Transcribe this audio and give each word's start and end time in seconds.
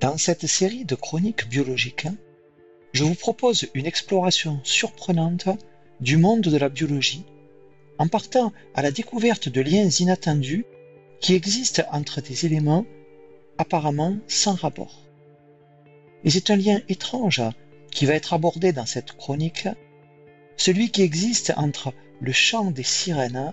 Dans 0.00 0.16
cette 0.16 0.46
série 0.46 0.84
de 0.84 0.94
chroniques 0.94 1.48
biologiques, 1.48 2.06
je 2.92 3.02
vous 3.02 3.16
propose 3.16 3.66
une 3.74 3.86
exploration 3.86 4.60
surprenante 4.62 5.48
du 6.00 6.16
monde 6.16 6.42
de 6.42 6.56
la 6.56 6.68
biologie 6.68 7.24
en 7.98 8.06
partant 8.06 8.52
à 8.74 8.82
la 8.82 8.92
découverte 8.92 9.48
de 9.48 9.60
liens 9.60 9.88
inattendus 9.88 10.66
qui 11.20 11.34
existent 11.34 11.82
entre 11.90 12.20
des 12.20 12.46
éléments 12.46 12.86
apparemment 13.58 14.16
sans 14.28 14.54
rapport. 14.54 15.02
Et 16.22 16.30
c'est 16.30 16.50
un 16.50 16.56
lien 16.56 16.80
étrange 16.88 17.42
qui 17.90 18.06
va 18.06 18.14
être 18.14 18.34
abordé 18.34 18.72
dans 18.72 18.86
cette 18.86 19.10
chronique, 19.12 19.66
celui 20.56 20.92
qui 20.92 21.02
existe 21.02 21.52
entre 21.56 21.92
le 22.20 22.30
chant 22.30 22.70
des 22.70 22.84
sirènes 22.84 23.52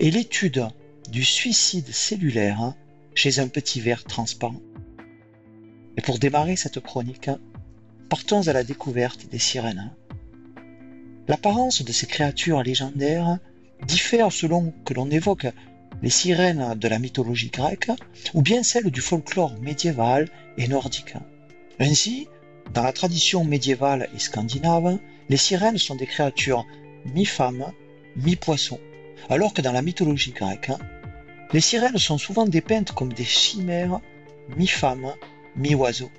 et 0.00 0.10
l'étude 0.10 0.66
du 1.08 1.22
suicide 1.22 1.92
cellulaire 1.92 2.74
chez 3.14 3.38
un 3.38 3.46
petit 3.46 3.80
ver 3.80 4.02
transparent. 4.02 4.60
Et 5.96 6.00
pour 6.00 6.18
démarrer 6.18 6.56
cette 6.56 6.80
chronique, 6.80 7.30
partons 8.08 8.46
à 8.48 8.52
la 8.52 8.64
découverte 8.64 9.28
des 9.28 9.38
sirènes. 9.38 9.92
L'apparence 11.28 11.82
de 11.82 11.92
ces 11.92 12.06
créatures 12.06 12.62
légendaires 12.62 13.38
diffère 13.86 14.32
selon 14.32 14.72
que 14.84 14.94
l'on 14.94 15.10
évoque 15.10 15.46
les 16.02 16.10
sirènes 16.10 16.74
de 16.74 16.88
la 16.88 16.98
mythologie 16.98 17.50
grecque 17.50 17.90
ou 18.34 18.42
bien 18.42 18.62
celles 18.62 18.90
du 18.90 19.00
folklore 19.00 19.54
médiéval 19.60 20.28
et 20.56 20.68
nordique. 20.68 21.14
Ainsi, 21.78 22.28
dans 22.74 22.82
la 22.82 22.92
tradition 22.92 23.44
médiévale 23.44 24.08
et 24.14 24.18
scandinave, 24.18 24.98
les 25.28 25.36
sirènes 25.36 25.78
sont 25.78 25.94
des 25.94 26.06
créatures 26.06 26.66
mi-femmes, 27.14 27.72
mi-poissons, 28.16 28.80
alors 29.28 29.54
que 29.54 29.62
dans 29.62 29.72
la 29.72 29.82
mythologie 29.82 30.32
grecque, 30.32 30.72
les 31.52 31.60
sirènes 31.60 31.98
sont 31.98 32.18
souvent 32.18 32.46
dépeintes 32.46 32.92
comme 32.92 33.12
des 33.12 33.24
chimères 33.24 34.00
mi-femmes, 34.56 35.12
mi-oiseaux. 35.56 36.10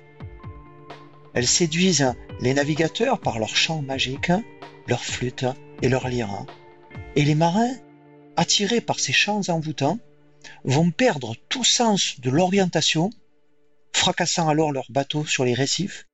Elles 1.34 1.46
séduisent 1.46 2.14
les 2.40 2.54
navigateurs 2.54 3.20
par 3.20 3.38
leurs 3.38 3.56
chants 3.56 3.82
magiques, 3.82 4.32
leurs 4.86 5.04
flûtes 5.04 5.46
et 5.82 5.88
leurs 5.88 6.08
lyres. 6.08 6.46
Et 7.16 7.24
les 7.24 7.34
marins, 7.34 7.74
attirés 8.36 8.80
par 8.80 9.00
ces 9.00 9.12
chants 9.12 9.48
envoûtants, 9.48 9.98
vont 10.64 10.90
perdre 10.90 11.34
tout 11.48 11.64
sens 11.64 12.20
de 12.20 12.30
l'orientation, 12.30 13.10
fracassant 13.92 14.48
alors 14.48 14.72
leurs 14.72 14.90
bateaux 14.90 15.24
sur 15.24 15.44
les 15.44 15.54
récifs, 15.54 16.06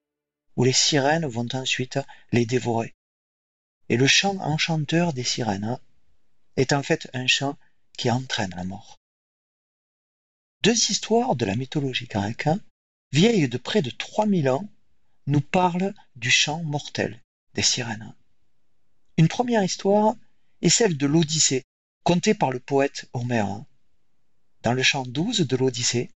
où 0.57 0.65
les 0.65 0.73
sirènes 0.73 1.27
vont 1.27 1.49
ensuite 1.53 1.99
les 2.33 2.47
dévorer. 2.47 2.95
Et 3.89 3.97
le 3.97 4.07
chant 4.07 4.37
enchanteur 4.39 5.13
des 5.13 5.25
sirènes 5.25 5.79
est 6.57 6.73
en 6.73 6.83
fait 6.83 7.09
un 7.13 7.27
chant 7.27 7.57
qui 7.97 8.11
entraîne 8.11 8.55
la 8.57 8.65
mort. 8.65 8.99
Deux 10.63 10.91
histoires 10.91 11.37
de 11.37 11.47
la 11.47 11.57
mythologie 11.57 12.07
grecque 12.07 12.49
vieille 13.13 13.49
de 13.49 13.59
près 13.59 13.83
de 13.83 13.91
3000 13.91 14.49
ans, 14.51 14.69
nous 15.27 15.41
parle 15.41 15.95
du 16.17 16.31
chant 16.31 16.63
mortel 16.63 17.21
des 17.55 17.63
sirènes. 17.63 18.15
Une 19.17 19.29
première 19.29 19.65
histoire 19.65 20.15
est 20.63 20.69
celle 20.69 20.97
de 20.97 21.07
l'Odyssée, 21.07 21.65
contée 22.05 22.35
par 22.35 22.51
le 22.51 22.61
poète 22.61 23.09
Homère. 23.13 23.65
Dans 24.63 24.73
le 24.73 24.83
chant 24.83 25.05
12 25.05 25.47
de 25.47 25.57
l'Odyssée, 25.57 26.11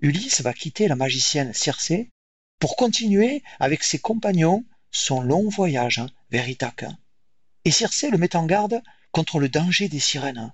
Ulysse 0.00 0.40
va 0.40 0.52
quitter 0.52 0.88
la 0.88 0.96
magicienne 0.96 1.54
Circé 1.54 2.10
pour 2.58 2.76
continuer 2.76 3.42
avec 3.60 3.82
ses 3.82 3.98
compagnons 3.98 4.64
son 4.90 5.20
long 5.20 5.48
voyage 5.48 6.02
vers 6.30 6.48
Ithaque. 6.48 6.86
Et 7.64 7.70
Circé 7.70 8.10
le 8.10 8.18
met 8.18 8.36
en 8.36 8.46
garde 8.46 8.82
contre 9.12 9.38
le 9.38 9.48
danger 9.48 9.88
des 9.88 10.00
sirènes. 10.00 10.52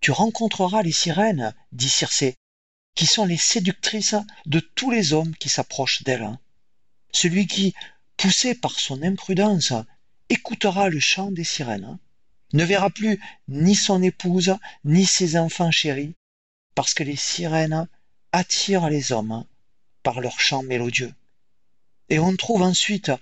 Tu 0.00 0.10
rencontreras 0.10 0.82
les 0.82 0.92
sirènes, 0.92 1.54
dit 1.72 1.88
Circé, 1.88 2.36
qui 2.96 3.06
sont 3.06 3.26
les 3.26 3.36
séductrices 3.36 4.16
de 4.46 4.58
tous 4.58 4.90
les 4.90 5.12
hommes 5.12 5.36
qui 5.36 5.48
s'approchent 5.48 6.02
d'elles. 6.02 6.36
Celui 7.12 7.46
qui, 7.46 7.74
poussé 8.16 8.54
par 8.54 8.80
son 8.80 9.02
imprudence, 9.02 9.72
écoutera 10.28 10.88
le 10.88 10.98
chant 10.98 11.30
des 11.30 11.44
sirènes, 11.44 11.98
ne 12.52 12.64
verra 12.64 12.90
plus 12.90 13.20
ni 13.48 13.74
son 13.74 14.02
épouse, 14.02 14.56
ni 14.84 15.04
ses 15.04 15.36
enfants 15.36 15.70
chéris, 15.70 16.14
parce 16.74 16.94
que 16.94 17.02
les 17.02 17.16
sirènes 17.16 17.86
attirent 18.32 18.88
les 18.88 19.12
hommes 19.12 19.44
par 20.02 20.20
leur 20.20 20.40
chant 20.40 20.62
mélodieux. 20.62 21.12
Et 22.08 22.18
on 22.18 22.34
trouve 22.36 22.62
ensuite, 22.62 23.12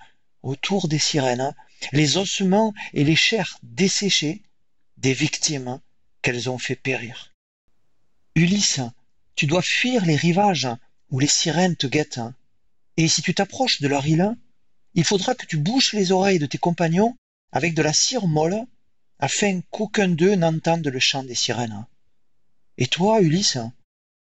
autour 0.43 0.89
des 0.89 0.99
sirènes, 0.99 1.55
les 1.93 2.17
ossements 2.17 2.73
et 2.93 3.05
les 3.05 3.17
chairs 3.17 3.59
desséchées 3.63 4.43
des 4.99 5.15
victimes 5.15 5.81
qu'elles 6.23 6.49
ont 6.49 6.59
fait 6.59 6.77
périr. 6.77 7.33
Ulysse 8.35 8.81
tu 9.35 9.47
dois 9.47 9.63
fuir 9.63 10.05
les 10.05 10.17
rivages 10.17 10.69
où 11.11 11.19
les 11.19 11.27
sirènes 11.27 11.77
te 11.77 11.87
guettent. 11.87 12.21
Et 12.97 13.09
si 13.09 13.23
tu 13.23 13.35
t'approches 13.35 13.81
de 13.81 13.89
leur 13.89 14.07
île, 14.07 14.37
il 14.95 15.05
faudra 15.05 15.35
que 15.35 15.47
tu 15.47 15.57
bouches 15.57 15.93
les 15.93 16.13
oreilles 16.13 16.39
de 16.39 16.47
tes 16.47 16.59
compagnons 16.59 17.17
avec 17.53 17.75
de 17.75 17.83
la 17.83 17.93
cire 17.93 18.27
molle, 18.27 18.65
afin 19.19 19.61
qu'aucun 19.71 20.09
d'eux 20.09 20.35
n'entende 20.35 20.87
le 20.87 20.99
chant 20.99 21.23
des 21.23 21.35
sirènes. 21.35 21.87
Et 22.79 22.87
toi, 22.87 23.21
Ulysse, 23.21 23.59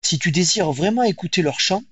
si 0.03 0.17
tu 0.17 0.31
désires 0.31 0.71
vraiment 0.71 1.03
écouter 1.03 1.43
leur 1.43 1.59
chant, 1.59 1.83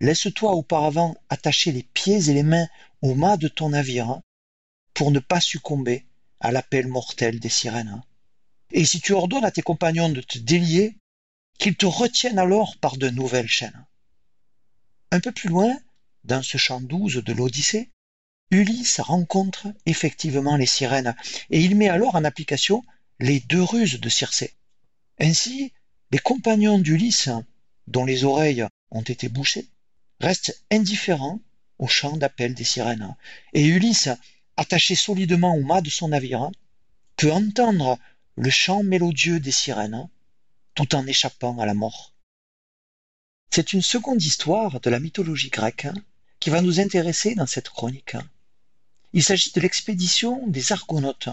laisse-toi 0.00 0.52
auparavant 0.52 1.16
attacher 1.28 1.72
les 1.72 1.84
pieds 1.84 2.28
et 2.28 2.34
les 2.34 2.42
mains 2.42 2.66
au 3.00 3.14
mât 3.14 3.36
de 3.36 3.48
ton 3.48 3.70
navire, 3.70 4.20
pour 4.92 5.10
ne 5.12 5.20
pas 5.20 5.40
succomber 5.40 6.04
à 6.40 6.50
l'appel 6.50 6.88
mortel 6.88 7.38
des 7.38 7.48
sirènes. 7.48 8.02
Et 8.72 8.84
si 8.84 9.00
tu 9.00 9.12
ordonnes 9.12 9.44
à 9.44 9.52
tes 9.52 9.62
compagnons 9.62 10.08
de 10.08 10.20
te 10.20 10.38
délier, 10.38 10.96
qu'ils 11.58 11.76
te 11.76 11.86
retiennent 11.86 12.38
alors 12.38 12.76
par 12.78 12.96
de 12.96 13.08
nouvelles 13.08 13.48
chaînes. 13.48 13.86
Un 15.10 15.20
peu 15.20 15.32
plus 15.32 15.48
loin, 15.48 15.76
dans 16.24 16.42
ce 16.42 16.58
chant 16.58 16.80
12 16.80 17.22
de 17.24 17.32
l'Odyssée, 17.32 17.90
Ulysse 18.50 19.00
rencontre 19.00 19.68
effectivement 19.86 20.56
les 20.56 20.66
sirènes 20.66 21.16
et 21.50 21.60
il 21.60 21.76
met 21.76 21.88
alors 21.88 22.14
en 22.14 22.24
application 22.24 22.84
les 23.18 23.40
deux 23.40 23.62
ruses 23.62 24.00
de 24.00 24.08
Circé. 24.08 24.54
Ainsi, 25.18 25.72
les 26.10 26.18
compagnons 26.18 26.78
d'Ulysse, 26.78 27.30
dont 27.86 28.04
les 28.04 28.24
oreilles 28.24 28.66
ont 28.90 29.02
été 29.02 29.28
bouchées, 29.28 29.68
restent 30.20 30.64
indifférents 30.70 31.40
au 31.78 31.86
chant 31.86 32.16
d'appel 32.16 32.54
des 32.54 32.64
sirènes. 32.64 33.14
Et 33.52 33.66
Ulysse, 33.66 34.08
attaché 34.56 34.94
solidement 34.94 35.54
au 35.54 35.62
mât 35.62 35.80
de 35.80 35.90
son 35.90 36.08
navire, 36.08 36.50
peut 37.16 37.32
entendre 37.32 37.98
le 38.36 38.50
chant 38.50 38.82
mélodieux 38.82 39.40
des 39.40 39.52
sirènes 39.52 40.08
tout 40.76 40.94
en 40.94 41.06
échappant 41.06 41.58
à 41.58 41.66
la 41.66 41.74
mort. 41.74 42.12
C'est 43.50 43.72
une 43.72 43.82
seconde 43.82 44.22
histoire 44.22 44.78
de 44.78 44.90
la 44.90 45.00
mythologie 45.00 45.48
grecque 45.48 45.88
qui 46.38 46.50
va 46.50 46.60
nous 46.60 46.80
intéresser 46.80 47.34
dans 47.34 47.46
cette 47.46 47.70
chronique. 47.70 48.16
Il 49.14 49.24
s'agit 49.24 49.52
de 49.52 49.60
l'expédition 49.60 50.46
des 50.46 50.72
Argonautes. 50.72 51.30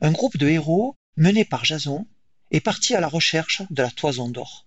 Un 0.00 0.10
groupe 0.10 0.38
de 0.38 0.48
héros 0.48 0.96
mené 1.18 1.44
par 1.44 1.66
Jason 1.66 2.06
est 2.50 2.62
parti 2.62 2.94
à 2.94 3.00
la 3.00 3.08
recherche 3.08 3.62
de 3.68 3.82
la 3.82 3.90
toison 3.90 4.30
d'or. 4.30 4.66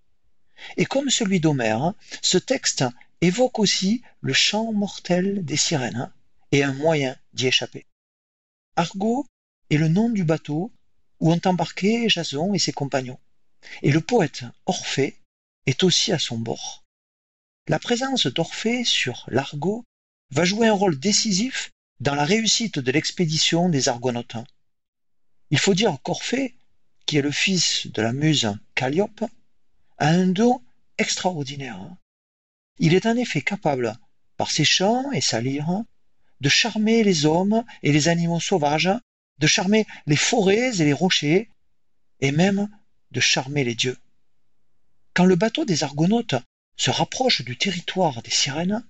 Et 0.77 0.85
comme 0.85 1.09
celui 1.09 1.39
d'Homère, 1.39 1.93
ce 2.21 2.37
texte 2.37 2.85
évoque 3.21 3.57
aussi 3.57 4.03
le 4.21 4.33
chant 4.33 4.71
mortel 4.71 5.43
des 5.43 5.57
sirènes 5.57 6.11
et 6.51 6.63
un 6.63 6.73
moyen 6.73 7.17
d'y 7.33 7.47
échapper. 7.47 7.87
Argo 8.75 9.25
est 9.71 9.77
le 9.77 9.87
nom 9.87 10.09
du 10.09 10.23
bateau 10.23 10.71
où 11.19 11.31
ont 11.31 11.41
embarqué 11.45 12.07
Jason 12.07 12.53
et 12.53 12.59
ses 12.59 12.71
compagnons 12.71 13.19
et 13.81 13.91
le 13.91 14.01
poète 14.01 14.43
Orphée 14.65 15.17
est 15.65 15.83
aussi 15.83 16.11
à 16.11 16.19
son 16.19 16.37
bord. 16.37 16.83
La 17.67 17.79
présence 17.79 18.27
d'Orphée 18.27 18.83
sur 18.83 19.25
l'Argo 19.27 19.83
va 20.31 20.45
jouer 20.45 20.67
un 20.67 20.73
rôle 20.73 20.99
décisif 20.99 21.71
dans 21.99 22.15
la 22.15 22.25
réussite 22.25 22.79
de 22.79 22.91
l'expédition 22.91 23.69
des 23.69 23.89
Argonautes. 23.89 24.37
Il 25.49 25.59
faut 25.59 25.73
dire 25.73 25.97
qu'Orphée, 26.03 26.55
qui 27.05 27.17
est 27.17 27.21
le 27.21 27.31
fils 27.31 27.87
de 27.87 28.01
la 28.01 28.13
muse 28.13 28.53
Calliope, 28.75 29.23
a 29.97 30.07
un 30.07 30.27
don 30.27 30.61
extraordinaire. 30.97 31.79
Il 32.79 32.93
est 32.93 33.05
en 33.05 33.15
effet 33.15 33.41
capable, 33.41 33.97
par 34.37 34.51
ses 34.51 34.65
chants 34.65 35.11
et 35.11 35.21
sa 35.21 35.41
lyre, 35.41 35.83
de 36.41 36.49
charmer 36.49 37.03
les 37.03 37.25
hommes 37.25 37.63
et 37.83 37.91
les 37.91 38.09
animaux 38.09 38.39
sauvages, 38.39 38.91
de 39.39 39.47
charmer 39.47 39.85
les 40.05 40.15
forêts 40.15 40.81
et 40.81 40.85
les 40.85 40.93
rochers, 40.93 41.49
et 42.19 42.31
même 42.31 42.69
charmer 43.19 43.63
les 43.63 43.75
dieux. 43.75 43.97
Quand 45.13 45.25
le 45.25 45.35
bateau 45.35 45.65
des 45.65 45.83
Argonautes 45.83 46.35
se 46.77 46.91
rapproche 46.91 47.43
du 47.43 47.57
territoire 47.57 48.21
des 48.21 48.31
sirènes, 48.31 48.85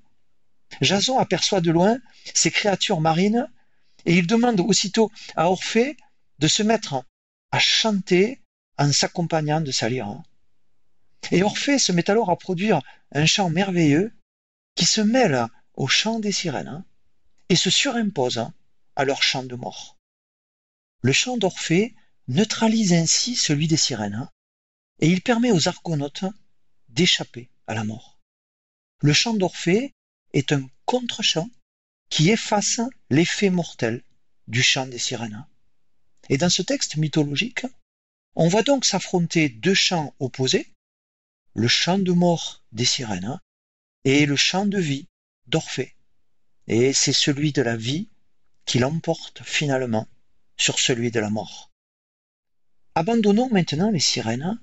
Jason 0.82 1.20
aperçoit 1.20 1.62
de 1.62 1.72
loin 1.72 1.98
ces 2.34 2.52
créatures 2.52 3.02
marines 3.02 3.48
et 4.06 4.16
il 4.18 4.28
demande 4.28 4.60
aussitôt 4.60 5.12
à 5.36 5.50
Orphée 5.50 5.98
de 6.40 6.48
se 6.48 6.64
mettre 6.64 7.04
à 7.52 7.60
chanter 7.60 8.42
en 8.78 8.92
s'accompagnant 8.92 9.62
de 9.62 9.72
sa 9.72 9.90
lyre. 9.90 10.22
Et 11.32 11.44
Orphée 11.44 11.80
se 11.80 11.92
met 11.92 12.10
alors 12.10 12.30
à 12.30 12.38
produire 12.38 12.82
un 13.12 13.26
chant 13.26 13.50
merveilleux 13.50 14.14
qui 14.76 14.86
se 14.86 15.02
mêle 15.02 15.46
au 15.76 15.88
chant 15.88 16.20
des 16.20 16.32
sirènes 16.32 16.84
et 17.50 17.56
se 17.56 17.70
surimpose 17.70 18.48
à 18.96 19.06
leur 19.06 19.24
chant 19.24 19.44
de 19.44 19.56
mort. 19.56 19.98
Le 21.02 21.12
chant 21.14 21.38
d'Orphée 21.38 21.96
neutralise 22.28 22.94
ainsi 22.94 23.36
celui 23.36 23.68
des 23.68 23.78
sirènes, 23.78 24.30
et 25.00 25.08
il 25.08 25.22
permet 25.22 25.52
aux 25.52 25.68
argonautes 25.68 26.26
d'échapper 26.90 27.50
à 27.68 27.74
la 27.74 27.84
mort. 27.84 28.20
Le 29.02 29.14
chant 29.14 29.34
d'Orphée 29.34 29.94
est 30.34 30.52
un 30.52 30.68
contre-chant 30.86 31.50
qui 32.10 32.30
efface 32.30 32.80
l'effet 33.10 33.50
mortel 33.50 34.04
du 34.48 34.64
chant 34.64 34.88
des 34.88 35.00
sirènes. 35.00 35.46
Et 36.30 36.38
dans 36.38 36.50
ce 36.50 36.62
texte 36.62 36.96
mythologique, 36.96 37.66
on 38.36 38.48
voit 38.48 38.64
donc 38.64 38.86
s'affronter 38.86 39.50
deux 39.50 39.74
chants 39.74 40.14
opposés, 40.20 40.72
le 41.54 41.68
chant 41.68 42.00
de 42.00 42.12
mort 42.12 42.64
des 42.72 42.86
sirènes 42.86 43.40
et 44.04 44.26
le 44.26 44.36
chant 44.36 44.66
de 44.66 44.80
vie 44.80 45.08
d'Orphée. 45.48 45.96
Et 46.68 46.94
c'est 46.94 47.14
celui 47.14 47.52
de 47.54 47.62
la 47.62 47.78
vie 47.78 48.10
qui 48.66 48.80
l'emporte 48.80 49.44
finalement 49.44 50.08
sur 50.58 50.80
celui 50.80 51.12
de 51.12 51.20
la 51.20 51.30
mort. 51.30 51.72
Abandonnons 52.98 53.50
maintenant 53.52 53.92
les 53.92 54.00
sirènes 54.00 54.58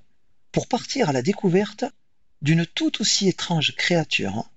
pour 0.51 0.67
partir 0.67 1.09
à 1.09 1.13
la 1.13 1.21
découverte 1.21 1.85
d'une 2.41 2.65
tout 2.65 2.99
aussi 2.99 3.27
étrange 3.27 3.75
créature, 3.75 4.49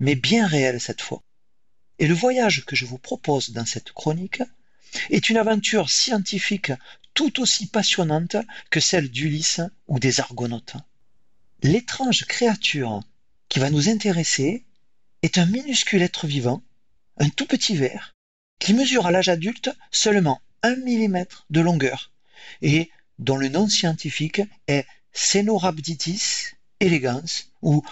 mais 0.00 0.16
bien 0.16 0.48
réelle 0.48 0.80
cette 0.80 1.00
fois. 1.00 1.22
Et 2.00 2.08
le 2.08 2.14
voyage 2.14 2.64
que 2.64 2.74
je 2.74 2.86
vous 2.86 2.98
propose 2.98 3.50
dans 3.50 3.64
cette 3.64 3.92
chronique 3.92 4.42
est 5.10 5.28
une 5.30 5.36
aventure 5.36 5.90
scientifique 5.90 6.72
tout 7.14 7.40
aussi 7.40 7.68
passionnante 7.68 8.36
que 8.68 8.80
celle 8.80 9.08
d'Ulysse 9.08 9.60
ou 9.86 10.00
des 10.00 10.18
Argonautes. 10.18 10.76
L'étrange 11.62 12.24
créature 12.24 13.00
qui 13.48 13.60
va 13.60 13.70
nous 13.70 13.88
intéresser 13.88 14.64
est 15.22 15.38
un 15.38 15.46
minuscule 15.46 16.02
être 16.02 16.26
vivant, 16.26 16.64
un 17.18 17.28
tout 17.28 17.46
petit 17.46 17.76
ver, 17.76 18.16
qui 18.58 18.74
mesure 18.74 19.06
à 19.06 19.12
l'âge 19.12 19.28
adulte 19.28 19.70
seulement 19.92 20.40
un 20.62 20.74
millimètre 20.76 21.46
de 21.50 21.60
longueur 21.60 22.10
et 22.62 22.90
dont 23.20 23.36
le 23.36 23.48
nom 23.48 23.68
scientifique 23.68 24.40
est 24.66 24.86
Cenorhabditis 25.12 26.54
elegans 26.80 27.44
ou 27.62 27.84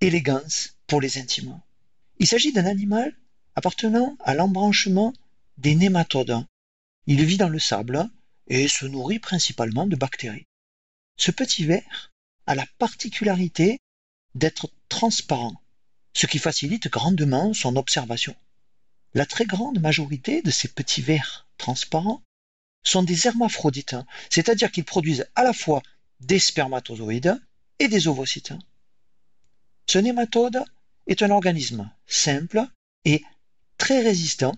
elegans 0.00 0.70
pour 0.86 1.00
les 1.00 1.18
intimes. 1.18 1.60
Il 2.18 2.26
s'agit 2.26 2.52
d'un 2.52 2.66
animal 2.66 3.14
appartenant 3.56 4.16
à 4.20 4.34
l'embranchement 4.34 5.12
des 5.56 5.74
nématodes. 5.74 6.46
Il 7.06 7.24
vit 7.24 7.36
dans 7.36 7.48
le 7.48 7.58
sable 7.58 8.08
et 8.46 8.68
se 8.68 8.86
nourrit 8.86 9.18
principalement 9.18 9.86
de 9.86 9.96
bactéries. 9.96 10.46
Ce 11.16 11.32
petit 11.32 11.64
ver 11.64 12.12
a 12.46 12.54
la 12.54 12.66
particularité 12.78 13.80
d'être 14.36 14.70
transparent, 14.88 15.60
ce 16.14 16.26
qui 16.26 16.38
facilite 16.38 16.88
grandement 16.88 17.52
son 17.52 17.74
observation. 17.76 18.36
La 19.14 19.26
très 19.26 19.44
grande 19.44 19.80
majorité 19.80 20.40
de 20.42 20.50
ces 20.52 20.68
petits 20.68 21.02
vers 21.02 21.48
transparents 21.56 22.22
sont 22.82 23.02
des 23.02 23.26
hermaphrodites, 23.26 23.96
c'est-à-dire 24.30 24.70
qu'ils 24.70 24.84
produisent 24.84 25.26
à 25.34 25.42
la 25.42 25.52
fois 25.52 25.82
des 26.20 26.38
spermatozoïdes 26.38 27.40
et 27.78 27.88
des 27.88 28.08
ovocytes. 28.08 28.54
Ce 29.86 29.98
nématode 29.98 30.62
est 31.06 31.22
un 31.22 31.30
organisme 31.30 31.90
simple 32.06 32.66
et 33.04 33.22
très 33.78 34.00
résistant 34.00 34.54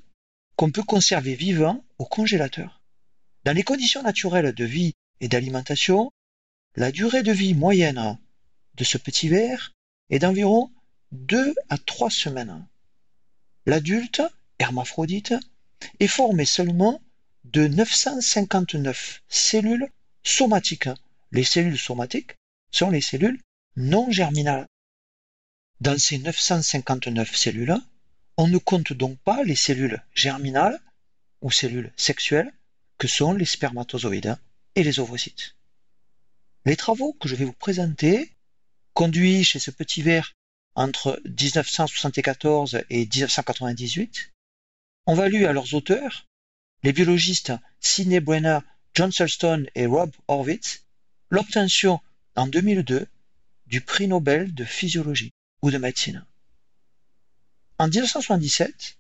qu'on 0.56 0.70
peut 0.70 0.82
conserver 0.82 1.34
vivant 1.34 1.84
au 1.99 2.05
congélateur. 2.05 2.82
Dans 3.44 3.52
les 3.52 3.62
conditions 3.62 4.02
naturelles 4.02 4.52
de 4.55 4.64
vie 4.64 4.94
et 5.20 5.28
d'alimentation, 5.28 6.11
la 6.76 6.93
durée 6.93 7.23
de 7.23 7.32
vie 7.32 7.55
moyenne 7.55 8.19
de 8.75 8.84
ce 8.84 8.99
petit 8.99 9.28
ver 9.28 9.73
est 10.11 10.19
d'environ 10.19 10.70
2 11.12 11.55
à 11.69 11.78
3 11.78 12.11
semaines. 12.11 12.66
L'adulte, 13.66 14.23
hermaphrodite, 14.58 15.34
est 15.99 16.06
formé 16.06 16.44
seulement 16.44 17.00
de 17.44 17.66
959 17.66 19.22
cellules 19.28 19.88
somatiques. 20.22 20.88
Les 21.32 21.44
cellules 21.44 21.78
somatiques 21.78 22.37
sont 22.70 22.90
les 22.90 23.00
cellules 23.00 23.40
non 23.76 24.10
germinales. 24.10 24.66
Dans 25.81 25.98
ces 25.98 26.19
959 26.19 27.34
cellules, 27.34 27.76
on 28.37 28.48
ne 28.48 28.58
compte 28.58 28.92
donc 28.92 29.19
pas 29.20 29.42
les 29.44 29.56
cellules 29.56 30.02
germinales 30.14 30.81
ou 31.40 31.50
cellules 31.50 31.92
sexuelles 31.96 32.52
que 32.98 33.08
sont 33.08 33.32
les 33.32 33.46
spermatozoïdes 33.46 34.37
et 34.75 34.82
les 34.82 35.00
ovocytes. 35.00 35.56
Les 36.66 36.76
travaux 36.76 37.14
que 37.14 37.28
je 37.28 37.34
vais 37.34 37.46
vous 37.46 37.54
présenter, 37.54 38.31
conduits 38.92 39.44
chez 39.44 39.58
ce 39.58 39.70
petit 39.70 40.02
ver 40.02 40.34
entre 40.75 41.20
1974 41.25 42.82
et 42.90 43.06
1998, 43.06 44.32
ont 45.06 45.14
valu 45.14 45.46
à 45.46 45.52
leurs 45.52 45.75
auteurs, 45.75 46.26
les 46.82 46.93
biologistes 46.93 47.53
Sidney 47.81 48.21
Brenner, 48.21 48.61
John 48.94 49.12
Sulston 49.12 49.67
et 49.75 49.87
Rob 49.87 50.11
Horwitz, 50.29 50.85
l'obtention 51.31 52.00
en 52.37 52.47
2002 52.47 53.06
du 53.67 53.81
prix 53.81 54.09
Nobel 54.09 54.55
de 54.55 54.65
physiologie 54.65 55.32
ou 55.62 55.71
de 55.71 55.79
médecine. 55.79 56.25
En 57.79 57.88
1977, 57.88 58.99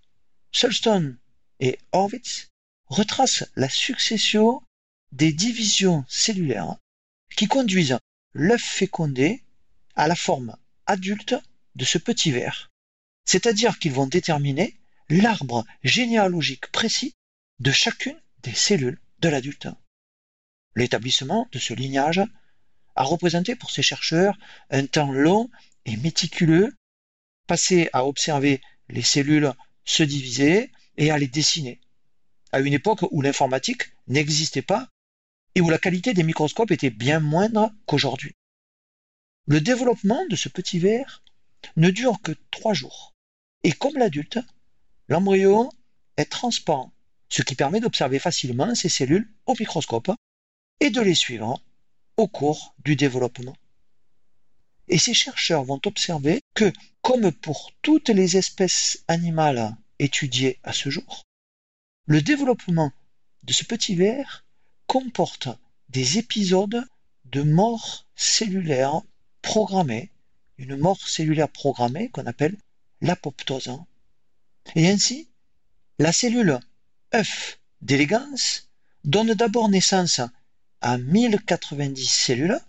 Sulston 0.52 1.16
et 1.58 1.78
Horwitz 1.92 2.48
retracent 2.86 3.44
la 3.56 3.68
succession 3.68 4.62
des 5.12 5.32
divisions 5.32 6.04
cellulaires 6.08 6.76
qui 7.36 7.46
conduisent 7.46 7.98
l'œuf 8.32 8.62
fécondé 8.62 9.42
à 9.96 10.06
la 10.08 10.14
forme 10.14 10.56
adulte 10.86 11.34
de 11.74 11.84
ce 11.84 11.98
petit 11.98 12.30
ver. 12.30 12.70
C'est-à-dire 13.24 13.78
qu'ils 13.78 13.92
vont 13.92 14.06
déterminer 14.06 14.76
l'arbre 15.08 15.64
généalogique 15.82 16.68
précis 16.68 17.14
de 17.60 17.70
chacune 17.70 18.20
des 18.42 18.54
cellules 18.54 19.00
de 19.20 19.28
l'adulte. 19.28 19.68
L'établissement 20.74 21.46
de 21.52 21.58
ce 21.58 21.74
lignage 21.74 22.22
a 22.96 23.02
représenté 23.04 23.54
pour 23.54 23.70
ces 23.70 23.82
chercheurs 23.82 24.38
un 24.70 24.86
temps 24.86 25.12
long 25.12 25.50
et 25.84 25.96
méticuleux, 25.98 26.74
passé 27.46 27.90
à 27.92 28.06
observer 28.06 28.60
les 28.88 29.02
cellules 29.02 29.52
se 29.84 30.02
diviser 30.02 30.72
et 30.96 31.10
à 31.10 31.18
les 31.18 31.28
dessiner, 31.28 31.80
à 32.52 32.60
une 32.60 32.72
époque 32.72 33.04
où 33.10 33.20
l'informatique 33.20 33.92
n'existait 34.06 34.62
pas 34.62 34.88
et 35.54 35.60
où 35.60 35.68
la 35.68 35.78
qualité 35.78 36.14
des 36.14 36.22
microscopes 36.22 36.70
était 36.70 36.90
bien 36.90 37.20
moindre 37.20 37.72
qu'aujourd'hui. 37.86 38.34
Le 39.46 39.60
développement 39.60 40.24
de 40.28 40.36
ce 40.36 40.48
petit 40.48 40.78
ver 40.78 41.22
ne 41.76 41.90
dure 41.90 42.20
que 42.22 42.32
trois 42.50 42.72
jours. 42.72 43.14
Et 43.64 43.72
comme 43.72 43.98
l'adulte, 43.98 44.38
l'embryon 45.08 45.70
est 46.16 46.30
transparent, 46.30 46.92
ce 47.30 47.42
qui 47.42 47.54
permet 47.54 47.80
d'observer 47.80 48.18
facilement 48.18 48.74
ces 48.74 48.88
cellules 48.88 49.32
au 49.46 49.54
microscope 49.58 50.10
et 50.80 50.90
de 50.90 51.00
les 51.00 51.14
suivre 51.14 51.62
au 52.16 52.28
cours 52.28 52.74
du 52.84 52.96
développement. 52.96 53.56
Et 54.88 54.98
ces 54.98 55.14
chercheurs 55.14 55.64
vont 55.64 55.80
observer 55.86 56.40
que, 56.54 56.72
comme 57.00 57.32
pour 57.32 57.72
toutes 57.80 58.08
les 58.08 58.36
espèces 58.36 59.04
animales 59.06 59.76
étudiées 60.00 60.58
à 60.64 60.72
ce 60.72 60.90
jour, 60.90 61.22
le 62.06 62.20
développement 62.20 62.92
de 63.44 63.52
ce 63.52 63.64
petit 63.64 63.94
ver 63.94 64.44
comporte 64.86 65.48
des 65.88 66.18
épisodes 66.18 66.84
de 67.26 67.42
mort 67.42 68.06
cellulaire 68.16 69.00
programmée, 69.42 70.10
une 70.58 70.76
mort 70.76 71.08
cellulaire 71.08 71.48
programmée 71.48 72.08
qu'on 72.08 72.26
appelle 72.26 72.56
l'apoptose. 73.00 73.78
Et 74.74 74.88
ainsi, 74.88 75.28
la 75.98 76.12
cellule 76.12 76.58
œuf 77.14 77.58
d'élégance 77.80 78.68
donne 79.04 79.34
d'abord 79.34 79.68
naissance 79.68 80.20
à 80.80 80.98
1090 80.98 82.06
cellules, 82.06 82.60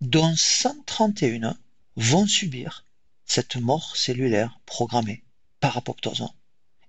dont 0.00 0.34
131 0.36 1.56
vont 1.96 2.26
subir 2.26 2.84
cette 3.26 3.56
mort 3.56 3.96
cellulaire 3.96 4.58
programmée 4.66 5.22
par 5.60 5.76
apoptose. 5.76 6.26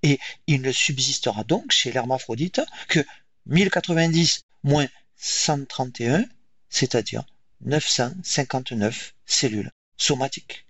Et 0.04 0.20
il 0.48 0.62
ne 0.62 0.72
subsistera 0.72 1.44
donc 1.44 1.72
chez 1.72 1.92
l'hermaphrodite 1.92 2.62
que 2.88 3.04
1090 3.48 4.42
moins 4.64 4.88
131, 5.18 6.26
c'est-à-dire 6.70 7.24
959 7.62 9.14
cellules 9.26 9.72
somatiques. 9.98 10.66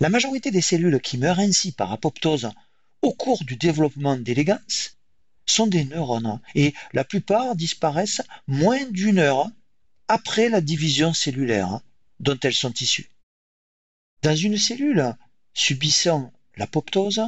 La 0.00 0.08
majorité 0.08 0.50
des 0.50 0.60
cellules 0.60 1.00
qui 1.00 1.18
meurent 1.18 1.38
ainsi 1.38 1.72
par 1.72 1.92
apoptose 1.92 2.50
au 3.02 3.12
cours 3.12 3.44
du 3.44 3.56
développement 3.56 4.16
d'élégance 4.16 4.95
sont 5.46 5.66
des 5.66 5.84
neurones 5.84 6.40
et 6.54 6.74
la 6.92 7.04
plupart 7.04 7.56
disparaissent 7.56 8.22
moins 8.46 8.84
d'une 8.86 9.18
heure 9.18 9.48
après 10.08 10.48
la 10.48 10.60
division 10.60 11.12
cellulaire 11.14 11.80
dont 12.20 12.38
elles 12.42 12.54
sont 12.54 12.72
issues. 12.74 13.10
Dans 14.22 14.36
une 14.36 14.58
cellule 14.58 15.14
subissant 15.54 16.32
l'apoptose, 16.56 17.22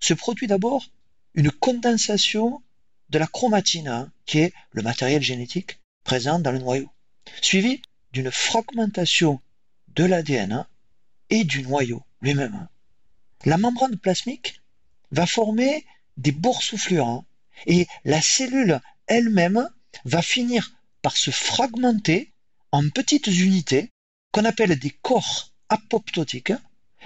se 0.00 0.14
produit 0.14 0.46
d'abord 0.46 0.86
une 1.34 1.50
condensation 1.50 2.62
de 3.10 3.18
la 3.18 3.26
chromatine, 3.26 4.10
qui 4.24 4.38
est 4.38 4.52
le 4.72 4.82
matériel 4.82 5.22
génétique 5.22 5.80
présent 6.04 6.38
dans 6.38 6.52
le 6.52 6.58
noyau, 6.58 6.88
suivi 7.42 7.82
d'une 8.12 8.30
fragmentation 8.30 9.40
de 9.94 10.04
l'ADN 10.04 10.66
et 11.28 11.44
du 11.44 11.62
noyau 11.62 12.02
lui-même. 12.22 12.68
La 13.44 13.58
membrane 13.58 13.96
plasmique 13.96 14.60
va 15.10 15.26
former 15.26 15.84
des 16.16 16.32
boursouflures 16.32 17.24
et 17.66 17.86
la 18.04 18.20
cellule 18.20 18.80
elle-même 19.06 19.68
va 20.04 20.22
finir 20.22 20.72
par 21.02 21.16
se 21.16 21.30
fragmenter 21.30 22.32
en 22.72 22.88
petites 22.88 23.26
unités 23.26 23.90
qu'on 24.32 24.44
appelle 24.44 24.78
des 24.78 24.90
corps 24.90 25.52
apoptotiques, 25.68 26.52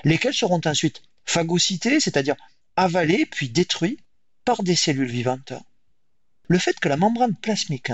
lesquels 0.05 0.35
seront 0.35 0.61
ensuite 0.65 1.03
phagocytés, 1.25 2.01
c'est-à-dire 2.01 2.37
avalés 2.77 3.27
puis 3.27 3.49
détruits 3.49 3.99
par 4.45 4.63
des 4.63 4.77
cellules 4.77 5.11
vivantes. 5.11 5.55
Le 6.49 6.59
fait 6.59 6.79
que 6.79 6.89
la 6.89 6.97
membrane 6.97 7.37
plasmique 7.37 7.93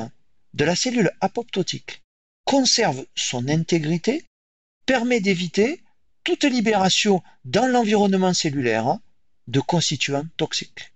de 0.55 0.65
la 0.65 0.75
cellule 0.75 1.13
apoptotique 1.21 2.03
conserve 2.45 3.07
son 3.15 3.49
intégrité 3.49 4.25
permet 4.87 5.21
d'éviter 5.21 5.83
toute 6.25 6.45
libération 6.45 7.23
dans 7.45 7.67
l'environnement 7.67 8.35
cellulaire 8.35 8.99
de 9.47 9.61
constituants 9.61 10.27
toxiques. 10.37 10.93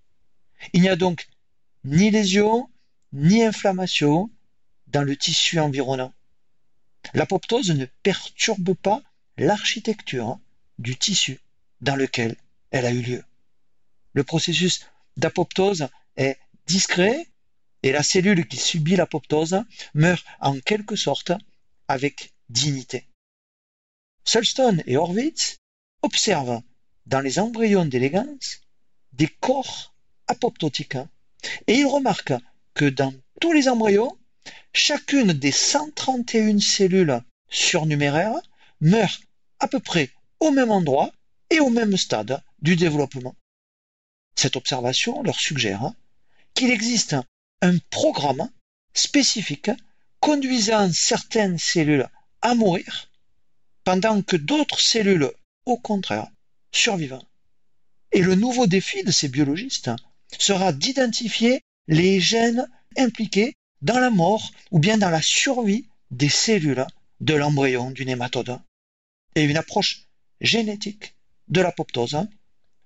Il 0.73 0.83
n'y 0.83 0.89
a 0.89 0.97
donc 0.97 1.29
ni 1.85 2.11
lésion, 2.11 2.69
ni 3.13 3.43
inflammation 3.43 4.31
dans 4.89 5.03
le 5.03 5.17
tissu 5.17 5.59
environnant. 5.59 6.13
L'apoptose 7.13 7.71
ne 7.71 7.87
perturbe 8.03 8.75
pas 8.75 9.03
l'architecture 9.37 10.39
du 10.79 10.97
tissu 10.97 11.41
dans 11.81 11.97
lequel 11.97 12.37
elle 12.71 12.87
a 12.87 12.93
eu 12.93 13.03
lieu. 13.03 13.25
Le 14.15 14.25
processus 14.25 14.87
d'apoptose 15.17 15.89
est 16.17 16.39
discret 16.67 17.29
et 17.83 17.93
la 17.93 18.03
cellule 18.03 18.49
qui 18.49 18.57
subit 18.57 18.97
l'apoptose 18.97 19.63
meurt 19.93 20.25
en 20.41 20.59
quelque 20.61 20.97
sorte 20.97 21.33
avec 21.89 22.33
dignité. 22.49 23.07
Sulston 24.25 24.83
et 24.87 24.97
Horwitz 24.97 25.59
observent 26.03 26.63
dans 27.07 27.21
les 27.21 27.39
embryons 27.39 27.85
d'élégance 27.85 28.61
des 29.13 29.29
corps 29.29 29.95
apoptotiques 30.27 30.97
et 31.67 31.79
ils 31.79 31.87
remarquent 31.87 32.35
que 32.75 32.85
dans 32.85 33.13
tous 33.41 33.53
les 33.53 33.69
embryons, 33.69 34.17
chacune 34.73 35.33
des 35.33 35.53
131 35.53 36.61
cellules 36.61 37.21
surnuméraires 37.49 38.41
meurt 38.81 39.23
à 39.61 39.69
peu 39.69 39.81
près 39.81 40.11
au 40.41 40.51
même 40.51 40.71
endroit 40.71 41.13
et 41.51 41.61
au 41.61 41.71
même 41.71 41.97
stade 41.97 42.43
du 42.61 42.77
développement. 42.77 43.35
Cette 44.37 44.57
observation 44.57 45.23
leur 45.23 45.39
suggère 45.39 45.93
qu'il 46.55 46.71
existe 46.71 47.17
un 47.63 47.79
programme 47.91 48.51
spécifique 48.93 49.71
conduisant 50.21 50.93
certaines 50.93 51.59
cellules 51.59 52.09
à 52.43 52.55
mourir 52.55 53.11
pendant 53.85 54.23
que 54.23 54.37
d'autres 54.37 54.81
cellules, 54.81 55.31
au 55.67 55.77
contraire, 55.77 56.29
survivent. 56.73 57.21
Et 58.13 58.23
le 58.23 58.35
nouveau 58.35 58.67
défi 58.67 59.03
de 59.05 59.11
ces 59.11 59.29
biologistes 59.29 59.91
sera 60.39 60.73
d'identifier 60.73 61.63
les 61.89 62.21
gènes 62.21 62.67
impliqués 62.97 63.57
dans 63.83 63.99
la 63.99 64.11
mort 64.11 64.51
ou 64.71 64.79
bien 64.79 64.99
dans 64.99 65.11
la 65.11 65.23
survie 65.23 65.87
des 66.11 66.29
cellules 66.29 66.87
de 67.21 67.35
l'embryon 67.35 67.91
du 67.91 68.07
nématode. 68.07 68.59
Et 69.35 69.43
une 69.43 69.57
approche 69.57 70.07
génétique 70.41 71.15
de 71.49 71.61
l'apoptose 71.61 72.27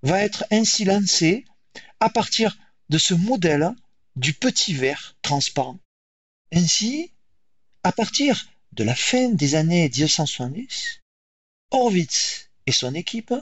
va 0.02 0.23
être 0.23 0.45
ainsi 0.50 0.85
lancée 0.85 1.45
à 2.00 2.11
partir 2.11 2.57
de 2.88 2.99
ce 2.99 3.14
modèle 3.14 3.71
du 4.17 4.33
petit 4.33 4.75
verre 4.75 5.17
transparent. 5.23 5.78
Ainsi, 6.52 7.12
à 7.83 7.93
partir 7.93 8.49
de 8.73 8.85
la 8.85 8.95
fin 8.95 9.28
des 9.28 9.55
années 9.55 9.88
1970, 9.88 11.00
Horwitz 11.71 12.50
et 12.67 12.73
son 12.73 12.95
équipe 12.95 13.35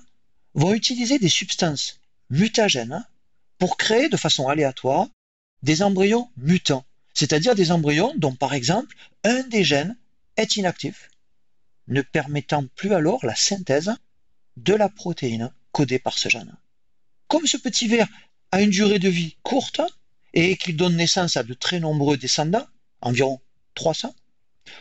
vont 0.54 0.74
utiliser 0.74 1.18
des 1.18 1.28
substances 1.28 2.00
mutagènes 2.30 3.06
pour 3.58 3.76
créer 3.76 4.08
de 4.08 4.16
façon 4.16 4.48
aléatoire 4.48 5.08
des 5.62 5.82
embryons 5.82 6.30
mutants, 6.36 6.84
c'est-à-dire 7.14 7.54
des 7.54 7.70
embryons 7.70 8.12
dont 8.16 8.34
par 8.34 8.54
exemple 8.54 8.94
un 9.24 9.42
des 9.44 9.64
gènes 9.64 9.96
est 10.36 10.56
inactif, 10.56 11.08
ne 11.88 12.02
permettant 12.02 12.66
plus 12.74 12.92
alors 12.92 13.24
la 13.24 13.34
synthèse 13.34 13.94
de 14.56 14.74
la 14.74 14.88
protéine 14.88 15.52
codée 15.72 15.98
par 15.98 16.18
ce 16.18 16.28
gène. 16.28 16.54
Comme 17.28 17.46
ce 17.46 17.56
petit 17.56 17.88
ver 17.88 18.06
a 18.52 18.62
une 18.62 18.70
durée 18.70 18.98
de 18.98 19.08
vie 19.08 19.36
courte 19.42 19.80
et 20.34 20.56
qu'il 20.56 20.76
donne 20.76 20.96
naissance 20.96 21.36
à 21.36 21.42
de 21.42 21.54
très 21.54 21.80
nombreux 21.80 22.16
descendants, 22.16 22.66
environ 23.00 23.40
300, 23.74 24.14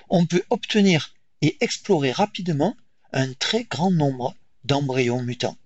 on 0.09 0.25
peut 0.25 0.43
obtenir 0.49 1.13
et 1.41 1.57
explorer 1.61 2.11
rapidement 2.11 2.75
un 3.13 3.33
très 3.33 3.63
grand 3.63 3.91
nombre 3.91 4.35
d'embryons 4.63 5.21
mutants. 5.21 5.57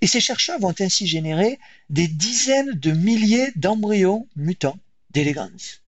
Et 0.00 0.06
ces 0.06 0.20
chercheurs 0.20 0.58
vont 0.60 0.74
ainsi 0.80 1.06
générer 1.06 1.58
des 1.90 2.08
dizaines 2.08 2.72
de 2.72 2.92
milliers 2.92 3.52
d'embryons 3.56 4.28
mutants 4.36 4.78
d'élégance. 5.10 5.82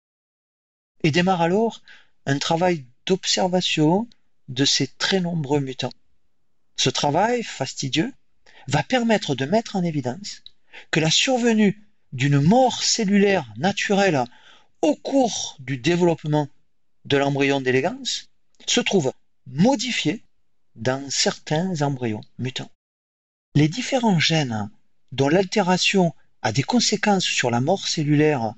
Et 1.02 1.11
démarre 1.11 1.42
alors 1.42 1.83
un 2.26 2.38
travail 2.38 2.85
d'observation 3.07 4.09
de 4.49 4.64
ces 4.64 4.87
très 4.87 5.21
nombreux 5.21 5.61
mutants. 5.61 5.92
Ce 6.76 6.90
travail 6.90 7.42
fastidieux 7.42 8.12
va 8.66 8.83
permettre 8.83 9.35
de 9.35 9.45
mettre 9.45 9.76
en 9.76 9.83
évidence 9.83 10.42
que 10.90 11.00
la 11.00 11.11
survenue 11.11 11.83
d'une 12.12 12.40
mort 12.40 12.83
cellulaire 12.83 13.52
naturelle 13.57 14.25
au 14.83 14.95
cours 14.95 15.57
du 15.59 15.76
développement 15.76 16.49
de 17.04 17.16
l'embryon 17.16 17.61
d'élégance 17.61 18.28
se 18.66 18.80
trouve 18.80 19.12
modifiée 19.47 20.23
dans 20.76 21.09
certains 21.11 21.83
embryons 21.83 22.21
mutants. 22.38 22.71
Les 23.58 23.66
différents 23.66 24.20
gènes 24.20 24.70
dont 25.10 25.28
l'altération 25.28 26.14
a 26.42 26.52
des 26.52 26.62
conséquences 26.62 27.24
sur 27.24 27.50
la 27.50 27.60
mort 27.60 27.88
cellulaire 27.88 28.54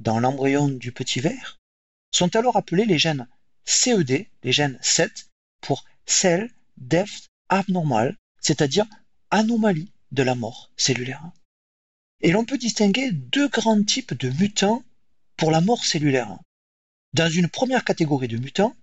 dans 0.00 0.20
l'embryon 0.20 0.68
du 0.68 0.90
petit 0.90 1.20
ver 1.20 1.58
sont 2.12 2.34
alors 2.34 2.56
appelés 2.56 2.86
les 2.86 2.98
gènes 2.98 3.28
CED, 3.66 4.26
les 4.42 4.52
gènes 4.52 4.78
7, 4.80 5.28
pour 5.60 5.84
Cell 6.06 6.50
Death 6.78 7.28
Abnormal, 7.50 8.16
c'est-à-dire 8.40 8.86
anomalie 9.30 9.92
de 10.12 10.22
la 10.22 10.34
mort 10.34 10.72
cellulaire. 10.78 11.30
Et 12.22 12.30
l'on 12.30 12.46
peut 12.46 12.56
distinguer 12.56 13.12
deux 13.12 13.48
grands 13.48 13.84
types 13.84 14.14
de 14.14 14.30
mutants 14.30 14.82
pour 15.36 15.50
la 15.50 15.60
mort 15.60 15.84
cellulaire. 15.84 16.38
Dans 17.12 17.28
une 17.28 17.50
première 17.50 17.84
catégorie 17.84 18.28
de 18.28 18.38
mutants, 18.38 18.74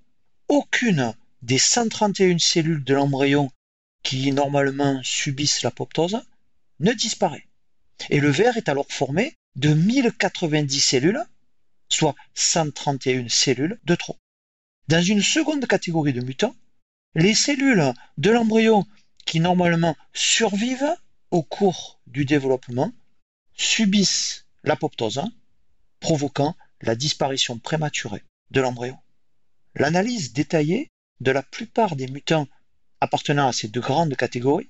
aucune 0.48 1.16
des 1.42 1.58
131 1.58 2.38
cellules 2.38 2.84
de 2.84 2.94
l'embryon 2.94 3.50
qui 4.06 4.32
normalement 4.32 5.02
subissent 5.04 5.64
l'apoptose 5.64 6.22
ne 6.80 6.94
disparaît. 6.94 7.48
Et 8.10 8.20
le 8.20 8.30
ver 8.30 8.56
est 8.56 8.70
alors 8.70 8.86
formé 8.88 9.36
de 9.56 9.74
1090 9.74 10.80
cellules, 10.80 11.24
soit 11.90 12.16
131 12.36 13.28
cellules 13.30 13.80
de 13.84 13.96
trop. 13.96 14.18
Dans 14.88 15.02
une 15.02 15.24
seconde 15.24 15.66
catégorie 15.66 16.14
de 16.14 16.22
mutants, 16.22 16.56
les 17.16 17.34
cellules 17.34 17.94
de 18.18 18.30
l'embryon 18.30 18.86
qui 19.26 19.40
normalement 19.40 19.98
survivent 20.14 20.96
au 21.32 21.42
cours 21.42 22.00
du 22.06 22.26
développement 22.26 22.94
subissent 23.56 24.46
l'apoptose, 24.64 25.24
provoquant 26.00 26.56
la 26.82 26.96
disparition 26.96 27.58
prématurée 27.58 28.24
de 28.52 28.62
l'embryon. 28.62 29.00
L'analyse 29.74 30.32
détaillée 30.32 30.92
de 31.22 31.32
la 31.32 31.42
plupart 31.42 31.96
des 31.96 32.08
mutants 32.08 32.48
appartenant 33.06 33.48
à 33.48 33.54
ces 33.54 33.68
deux 33.68 33.82
grandes 33.82 34.16
catégories 34.16 34.70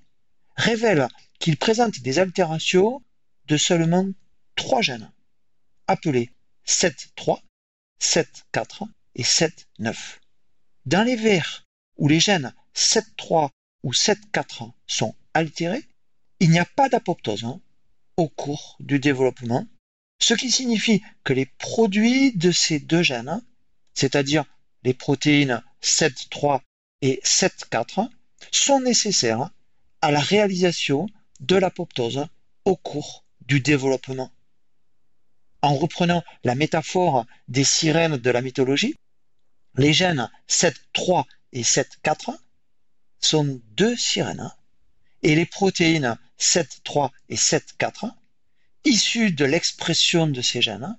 révèle 0.58 1.08
qu'ils 1.40 1.58
présentent 1.58 2.02
des 2.02 2.20
altérations 2.20 3.02
de 3.48 3.58
seulement 3.58 4.08
trois 4.56 4.82
gènes, 4.82 5.10
appelés 5.88 6.32
7.3, 6.68 7.40
7.4 8.02 8.88
et 9.16 9.24
7.9. 9.24 9.96
Dans 10.86 11.04
les 11.04 11.16
vers 11.16 11.66
où 11.98 12.08
les 12.10 12.20
gènes 12.20 12.54
7.3 12.76 13.50
ou 13.84 13.94
7.4 13.94 14.72
sont 14.86 15.16
altérés, 15.34 15.88
il 16.42 16.50
n'y 16.52 16.60
a 16.60 16.66
pas 16.66 16.90
d'apoptose 16.90 17.46
hein, 17.46 17.62
au 18.18 18.28
cours 18.28 18.76
du 18.82 19.00
développement, 19.00 19.66
ce 20.20 20.34
qui 20.34 20.52
signifie 20.52 21.02
que 21.24 21.32
les 21.32 21.46
produits 21.46 22.34
de 22.34 22.52
ces 22.52 22.80
deux 22.80 23.04
gènes, 23.04 23.42
c'est-à-dire 23.94 24.44
les 24.84 24.94
protéines 24.94 25.64
7.3 25.82 26.60
et 27.02 27.22
7.4, 27.24 28.10
sont 28.52 28.80
nécessaires 28.82 29.50
à 30.02 30.12
la 30.12 30.20
réalisation 30.20 31.08
de 31.40 31.56
l'apoptose 31.56 32.26
au 32.66 32.76
cours 32.76 33.24
du 33.42 33.60
développement. 33.60 34.32
En 35.62 35.76
reprenant 35.76 36.24
la 36.44 36.56
métaphore 36.56 37.26
des 37.48 37.64
sirènes 37.64 38.18
de 38.18 38.30
la 38.30 38.42
mythologie, 38.42 38.96
les 39.78 39.94
gènes 39.94 40.30
7.3 40.48 41.26
et 41.54 41.64
7.4 41.64 42.38
sont 43.20 43.60
deux 43.72 43.96
sirènes 43.96 44.52
et 45.24 45.36
les 45.36 45.46
protéines 45.46 46.18
7.3 46.40 47.10
et 47.30 47.36
7.4 47.36 48.12
issues 48.86 49.32
de 49.32 49.46
l'expression 49.46 50.28
de 50.28 50.42
ces 50.42 50.62
gènes 50.62 50.98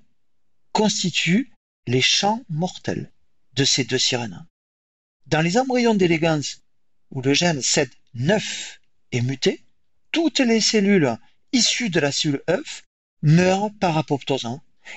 constituent 0.73 1.53
les 1.87 2.03
champs 2.03 2.43
mortels 2.49 3.13
de 3.55 3.65
ces 3.65 3.85
deux 3.85 3.99
sirènes. 3.99 4.45
Dans 5.27 5.41
les 5.41 5.59
embryons 5.59 5.95
d'élégance 5.95 6.63
où 7.11 7.23
le 7.23 7.35
gène 7.35 7.61
7.9 7.61 8.79
est 9.13 9.21
muté, 9.21 9.65
toutes 10.13 10.41
les 10.41 10.61
cellules 10.61 11.17
issues 11.53 11.91
de 11.91 12.01
la 12.01 12.13
cellule 12.13 12.43
œuf 12.51 12.83
meurent 13.23 13.71
par 13.81 13.97
apoptose 13.99 14.49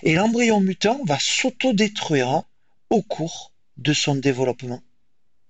et 0.04 0.14
l'embryon 0.14 0.60
mutant 0.60 1.04
va 1.06 1.18
s'autodétruire 1.20 2.44
au 2.90 3.02
cours 3.02 3.52
de 3.78 3.94
son 3.94 4.16
développement. 4.16 4.84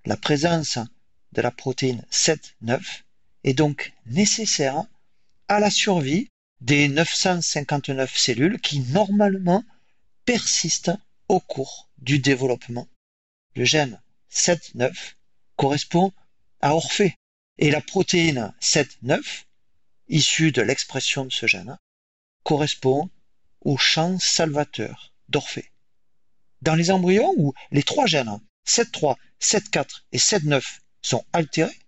La 0.06 0.18
présence 0.18 0.80
de 1.34 1.42
la 1.42 1.52
protéine 1.52 2.06
7.9 2.12 2.80
est 3.44 3.54
donc 3.54 3.94
nécessaire 4.06 4.84
à 5.48 5.60
la 5.60 5.70
survie 5.70 6.30
des 6.62 6.88
959 6.88 8.18
cellules 8.18 8.60
qui 8.60 8.80
normalement 8.80 9.64
persistent 10.26 10.98
au 11.28 11.40
cours 11.40 11.90
du 11.98 12.20
développement. 12.20 12.88
Le 13.56 13.66
gène 13.66 14.00
7-9 14.32 14.92
correspond 15.56 16.12
à 16.62 16.76
Orphée 16.76 17.16
et 17.58 17.72
la 17.72 17.82
protéine 17.82 18.54
7-9, 18.62 19.20
issue 20.08 20.52
de 20.52 20.62
l'expression 20.62 21.26
de 21.26 21.32
ce 21.32 21.46
gène, 21.46 21.78
correspond 22.44 23.10
au 23.62 23.78
champ 23.78 24.18
salvateur 24.20 25.14
d'Orphée. 25.28 25.72
Dans 26.62 26.76
les 26.76 26.92
embryons 26.92 27.34
où 27.38 27.54
les 27.72 27.84
trois 27.84 28.06
gènes 28.06 28.40
7-3, 28.68 29.16
7-4 29.42 30.04
et 30.12 30.18
7-9 30.18 30.64
sont 31.02 31.24
altérés, 31.34 31.80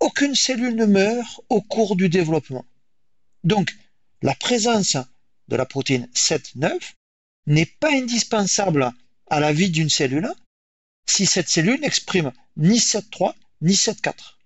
aucune 0.00 0.34
cellule 0.34 0.76
ne 0.76 0.86
meurt 0.86 1.40
au 1.48 1.60
cours 1.60 1.96
du 1.96 2.08
développement. 2.08 2.64
Donc, 3.44 3.74
la 4.22 4.34
présence 4.34 4.96
de 5.48 5.56
la 5.56 5.66
protéine 5.66 6.08
7-9 6.14 6.94
n'est 7.46 7.66
pas 7.66 7.92
indispensable 7.92 8.92
à 9.28 9.40
la 9.40 9.52
vie 9.52 9.70
d'une 9.70 9.90
cellule 9.90 10.30
si 11.08 11.26
cette 11.26 11.48
cellule 11.48 11.80
n'exprime 11.80 12.32
ni 12.56 12.78
7-3 12.78 13.34
ni 13.60 13.72
7-4. 13.72 14.36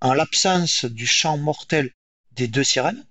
En 0.00 0.14
l'absence 0.14 0.84
du 0.84 1.06
champ 1.06 1.38
mortel 1.38 1.90
des 2.32 2.48
deux 2.48 2.64
sirènes, 2.64 3.06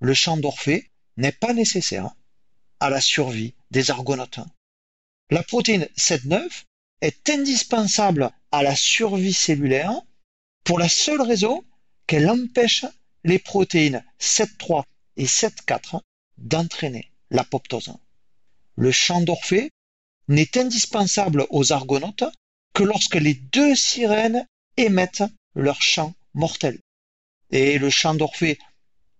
le 0.00 0.14
champ 0.14 0.36
d'Orphée 0.36 0.90
n'est 1.16 1.32
pas 1.32 1.52
nécessaire 1.52 2.10
à 2.80 2.90
la 2.90 3.00
survie 3.00 3.54
des 3.70 3.90
argonautes. 3.90 4.40
La 5.30 5.42
protéine 5.42 5.88
7-9 5.96 6.64
est 7.00 7.30
indispensable 7.30 8.30
à 8.50 8.62
la 8.62 8.74
survie 8.74 9.32
cellulaire 9.32 9.92
pour 10.64 10.78
la 10.78 10.88
seule 10.88 11.22
raison 11.22 11.64
qu'elle 12.06 12.28
empêche 12.28 12.84
les 13.24 13.38
protéines 13.38 14.04
7-3 14.20 14.84
et 15.16 15.26
7-4 15.26 16.00
d'entraîner 16.38 17.12
l'apoptose. 17.30 17.92
Le 18.76 18.90
champ 18.90 19.20
d'Orphée 19.20 19.70
n'est 20.28 20.58
indispensable 20.58 21.46
aux 21.50 21.72
argonautes 21.72 22.24
que 22.74 22.82
lorsque 22.82 23.16
les 23.16 23.34
deux 23.34 23.74
sirènes 23.74 24.46
émettent 24.76 25.24
leur 25.54 25.82
chant 25.82 26.14
mortel. 26.34 26.78
Et 27.50 27.78
le 27.78 27.90
chant 27.90 28.14
d'Orphée 28.14 28.58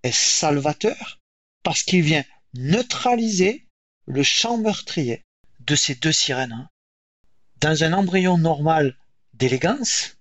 est 0.02 0.12
salvateur 0.12 1.18
parce 1.62 1.82
qu'il 1.82 2.02
vient 2.02 2.24
neutraliser 2.54 3.66
le 4.06 4.22
chant 4.22 4.58
meurtrier 4.58 5.22
de 5.60 5.74
ces 5.74 5.94
deux 5.94 6.12
sirènes. 6.12 6.68
Dans 7.60 7.84
un 7.84 7.92
embryon 7.92 8.38
normal 8.38 8.96
d'élégance, 9.34 10.16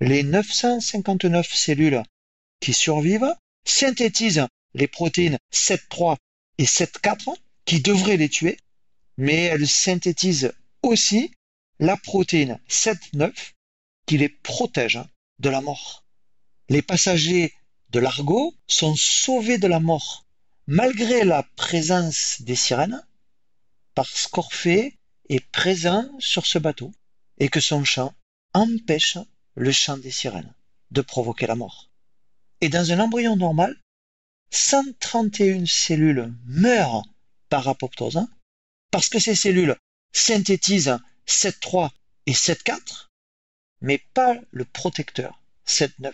les 0.00 0.22
959 0.22 1.52
cellules 1.52 2.02
qui 2.60 2.72
survivent 2.72 3.34
synthétisent 3.64 4.46
les 4.74 4.88
protéines 4.88 5.38
7.3 5.52 6.16
et 6.58 6.64
7.4 6.64 7.34
qui 7.64 7.80
devraient 7.80 8.16
les 8.16 8.28
tuer, 8.28 8.56
mais 9.16 9.42
elles 9.42 9.68
synthétisent 9.68 10.52
aussi 10.82 11.32
la 11.82 11.96
protéine 11.96 12.60
7.9 12.68 13.32
qui 14.06 14.16
les 14.16 14.28
protège 14.28 15.00
de 15.40 15.50
la 15.50 15.60
mort 15.60 16.04
les 16.68 16.80
passagers 16.80 17.52
de 17.90 17.98
l'Argo 17.98 18.54
sont 18.68 18.94
sauvés 18.94 19.58
de 19.58 19.66
la 19.66 19.80
mort 19.80 20.24
malgré 20.68 21.24
la 21.24 21.42
présence 21.56 22.40
des 22.42 22.54
sirènes 22.54 23.04
parce 23.96 24.28
qu'Orphée 24.28 24.96
est 25.28 25.44
présent 25.50 26.08
sur 26.20 26.46
ce 26.46 26.60
bateau 26.60 26.92
et 27.38 27.48
que 27.48 27.58
son 27.58 27.82
chant 27.82 28.14
empêche 28.54 29.18
le 29.56 29.72
chant 29.72 29.98
des 29.98 30.12
sirènes 30.12 30.54
de 30.92 31.00
provoquer 31.00 31.48
la 31.48 31.56
mort. 31.56 31.90
Et 32.60 32.68
dans 32.68 32.92
un 32.92 33.00
embryon 33.00 33.34
normal, 33.34 33.76
131 34.52 35.66
cellules 35.66 36.32
meurent 36.44 37.02
par 37.48 37.66
apoptose 37.66 38.24
parce 38.92 39.08
que 39.08 39.18
ces 39.18 39.34
cellules 39.34 39.76
synthétisent 40.12 41.00
7.3 41.26 41.90
et 42.26 42.32
7.4, 42.32 43.08
mais 43.80 43.98
pas 44.14 44.36
le 44.50 44.64
protecteur 44.64 45.40
7.9 45.66 46.12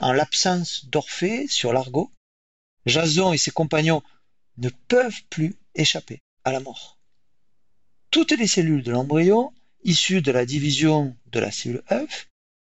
en 0.00 0.12
l'absence 0.12 0.86
d'Orphée 0.86 1.46
sur 1.46 1.72
l'Argo, 1.72 2.10
Jason 2.86 3.32
et 3.32 3.38
ses 3.38 3.50
compagnons 3.50 4.02
ne 4.56 4.70
peuvent 4.88 5.22
plus 5.28 5.56
échapper 5.74 6.20
à 6.44 6.52
la 6.52 6.60
mort. 6.60 6.98
Toutes 8.10 8.32
les 8.32 8.46
cellules 8.46 8.82
de 8.82 8.90
l'embryon, 8.90 9.52
issues 9.84 10.22
de 10.22 10.32
la 10.32 10.46
division 10.46 11.16
de 11.26 11.38
la 11.38 11.50
cellule 11.50 11.82
œuf, 11.92 12.28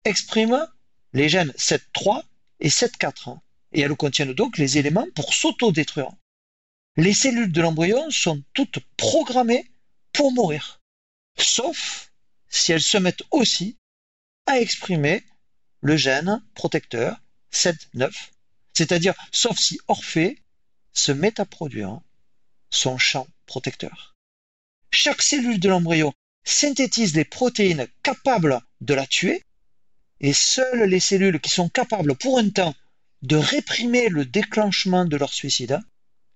expriment 0.04 0.68
les 1.14 1.30
gènes 1.30 1.52
7.3 1.52 2.24
et 2.60 2.70
7.4, 2.70 3.38
et 3.74 3.82
elles 3.82 3.96
contiennent 3.96 4.34
donc 4.34 4.58
les 4.58 4.78
éléments 4.78 5.08
pour 5.16 5.34
s'auto-détruire. 5.34 6.12
Les 6.98 7.14
cellules 7.14 7.52
de 7.52 7.62
l'embryon 7.62 8.10
sont 8.10 8.44
toutes 8.54 8.80
programmées 8.98 9.72
pour 10.12 10.34
mourir, 10.34 10.81
sauf 11.38 12.12
si 12.50 12.72
elles 12.72 12.82
se 12.82 12.98
mettent 12.98 13.24
aussi 13.32 13.78
à 14.46 14.60
exprimer 14.60 15.24
le 15.82 15.98
gène 15.98 16.44
protecteur 16.56 17.22
7-9, 17.54 18.12
c'est-à-dire 18.74 19.14
sauf 19.32 19.58
si 19.58 19.80
Orphée 19.88 20.42
se 20.94 21.12
met 21.12 21.40
à 21.40 21.46
produire 21.46 22.00
son 22.70 22.98
champ 22.98 23.28
protecteur. 23.46 24.16
Chaque 24.92 25.22
cellule 25.22 25.60
de 25.60 25.70
l'embryon 25.70 26.14
synthétise 26.44 27.16
les 27.16 27.26
protéines 27.26 27.88
capables 28.04 28.60
de 28.82 28.94
la 28.94 29.08
tuer, 29.08 29.44
et 30.20 30.34
seules 30.34 30.84
les 30.84 31.00
cellules 31.00 31.40
qui 31.40 31.50
sont 31.50 31.70
capables 31.70 32.16
pour 32.16 32.38
un 32.38 32.50
temps 32.50 32.76
de 33.22 33.36
réprimer 33.36 34.10
le 34.10 34.26
déclenchement 34.26 35.06
de 35.06 35.18
leur 35.18 35.34
suicide 35.34 35.80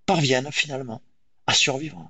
parviennent 0.05 0.51
finalement 0.51 1.01
à 1.47 1.53
survivre. 1.53 2.07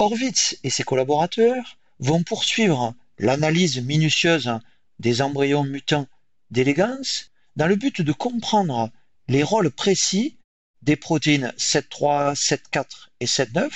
Horvitz 0.00 0.56
et 0.64 0.70
ses 0.70 0.82
collaborateurs 0.82 1.76
vont 1.98 2.22
poursuivre 2.22 2.94
l'analyse 3.18 3.82
minutieuse 3.82 4.50
des 4.98 5.20
embryons 5.20 5.62
mutants 5.62 6.06
d'élégance 6.50 7.30
dans 7.56 7.66
le 7.66 7.76
but 7.76 8.00
de 8.00 8.12
comprendre 8.12 8.90
les 9.28 9.42
rôles 9.42 9.70
précis 9.70 10.38
des 10.80 10.96
protéines 10.96 11.52
7.3, 11.58 12.34
7.4 12.34 13.08
et 13.20 13.26
7.9 13.26 13.70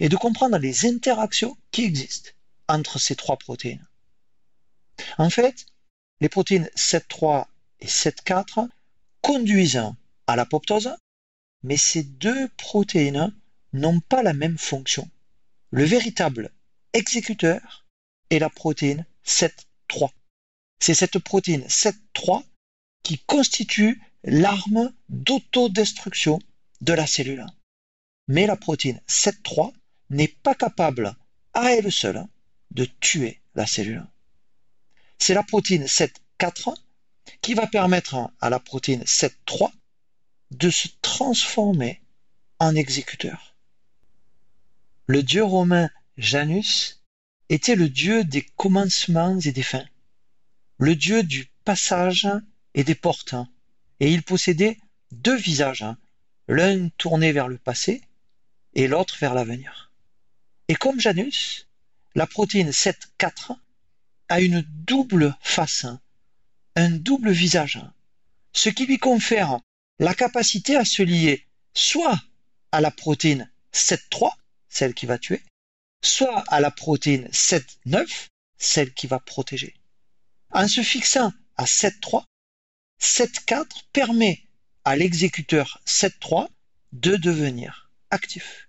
et 0.00 0.10
de 0.10 0.16
comprendre 0.16 0.58
les 0.58 0.84
interactions 0.84 1.56
qui 1.70 1.84
existent 1.84 2.32
entre 2.68 2.98
ces 2.98 3.16
trois 3.16 3.38
protéines. 3.38 3.88
En 5.16 5.30
fait, 5.30 5.64
les 6.20 6.28
protéines 6.28 6.68
7.3 6.76 7.46
et 7.80 7.86
7.4 7.86 8.68
conduisent 9.22 9.90
à 10.26 10.36
l'apoptose, 10.36 10.94
mais 11.62 11.78
ces 11.78 12.02
deux 12.02 12.46
protéines 12.58 13.34
n'ont 13.72 14.00
pas 14.00 14.22
la 14.22 14.34
même 14.34 14.58
fonction. 14.58 15.08
Le 15.70 15.84
véritable 15.84 16.52
exécuteur 16.92 17.86
est 18.30 18.38
la 18.38 18.50
protéine 18.50 19.04
7.3. 19.24 20.10
C'est 20.78 20.94
cette 20.94 21.18
protéine 21.18 21.66
7.3 21.66 22.44
qui 23.02 23.18
constitue 23.18 24.00
l'arme 24.22 24.92
d'autodestruction 25.08 26.38
de 26.80 26.92
la 26.92 27.06
cellule. 27.06 27.46
Mais 28.28 28.46
la 28.46 28.56
protéine 28.56 29.00
7.3 29.08 29.72
n'est 30.10 30.28
pas 30.28 30.54
capable 30.54 31.16
à 31.52 31.72
elle 31.72 31.90
seule 31.90 32.24
de 32.70 32.84
tuer 32.84 33.40
la 33.54 33.66
cellule. 33.66 34.06
C'est 35.18 35.34
la 35.34 35.42
protéine 35.42 35.86
7.4 35.86 36.74
qui 37.40 37.54
va 37.54 37.66
permettre 37.66 38.30
à 38.40 38.50
la 38.50 38.60
protéine 38.60 39.02
7.3 39.02 39.72
de 40.52 40.70
se 40.70 40.88
transformer 41.02 42.00
en 42.60 42.76
exécuteur. 42.76 43.55
Le 45.06 45.22
dieu 45.22 45.44
romain 45.44 45.90
Janus 46.16 47.02
était 47.48 47.76
le 47.76 47.88
dieu 47.88 48.24
des 48.24 48.42
commencements 48.42 49.38
et 49.40 49.52
des 49.52 49.62
fins 49.62 49.86
le 50.78 50.94
dieu 50.94 51.22
du 51.22 51.46
passage 51.64 52.28
et 52.74 52.84
des 52.84 52.94
portes, 52.94 53.34
et 54.00 54.12
il 54.12 54.22
possédait 54.22 54.78
deux 55.10 55.36
visages, 55.36 55.86
l'un 56.48 56.88
tourné 56.90 57.32
vers 57.32 57.48
le 57.48 57.58
passé 57.58 58.02
et 58.74 58.88
l'autre 58.88 59.16
vers 59.18 59.34
l'avenir. 59.34 59.90
Et 60.68 60.74
comme 60.74 61.00
Janus, 61.00 61.66
la 62.14 62.26
protéine 62.26 62.70
7.4 62.70 63.56
a 64.28 64.40
une 64.40 64.62
double 64.68 65.36
face, 65.40 65.86
un 66.74 66.90
double 66.90 67.30
visage, 67.30 67.80
ce 68.52 68.68
qui 68.68 68.86
lui 68.86 68.98
confère 68.98 69.60
la 69.98 70.14
capacité 70.14 70.76
à 70.76 70.84
se 70.84 71.02
lier 71.02 71.46
soit 71.72 72.20
à 72.72 72.80
la 72.80 72.90
protéine 72.90 73.50
7.3, 73.72 74.30
celle 74.76 74.92
qui 74.92 75.06
va 75.06 75.16
tuer, 75.16 75.42
soit 76.02 76.44
à 76.48 76.60
la 76.60 76.70
protéine 76.70 77.28
7.9, 77.28 78.28
celle 78.58 78.92
qui 78.92 79.06
va 79.06 79.18
protéger. 79.18 79.74
En 80.50 80.68
se 80.68 80.82
fixant 80.82 81.32
à 81.56 81.64
7.3, 81.64 82.24
7.4 83.00 83.66
permet 83.94 84.44
à 84.84 84.96
l'exécuteur 84.96 85.80
7.3 85.86 86.48
de 86.92 87.16
devenir 87.16 87.90
actif. 88.10 88.68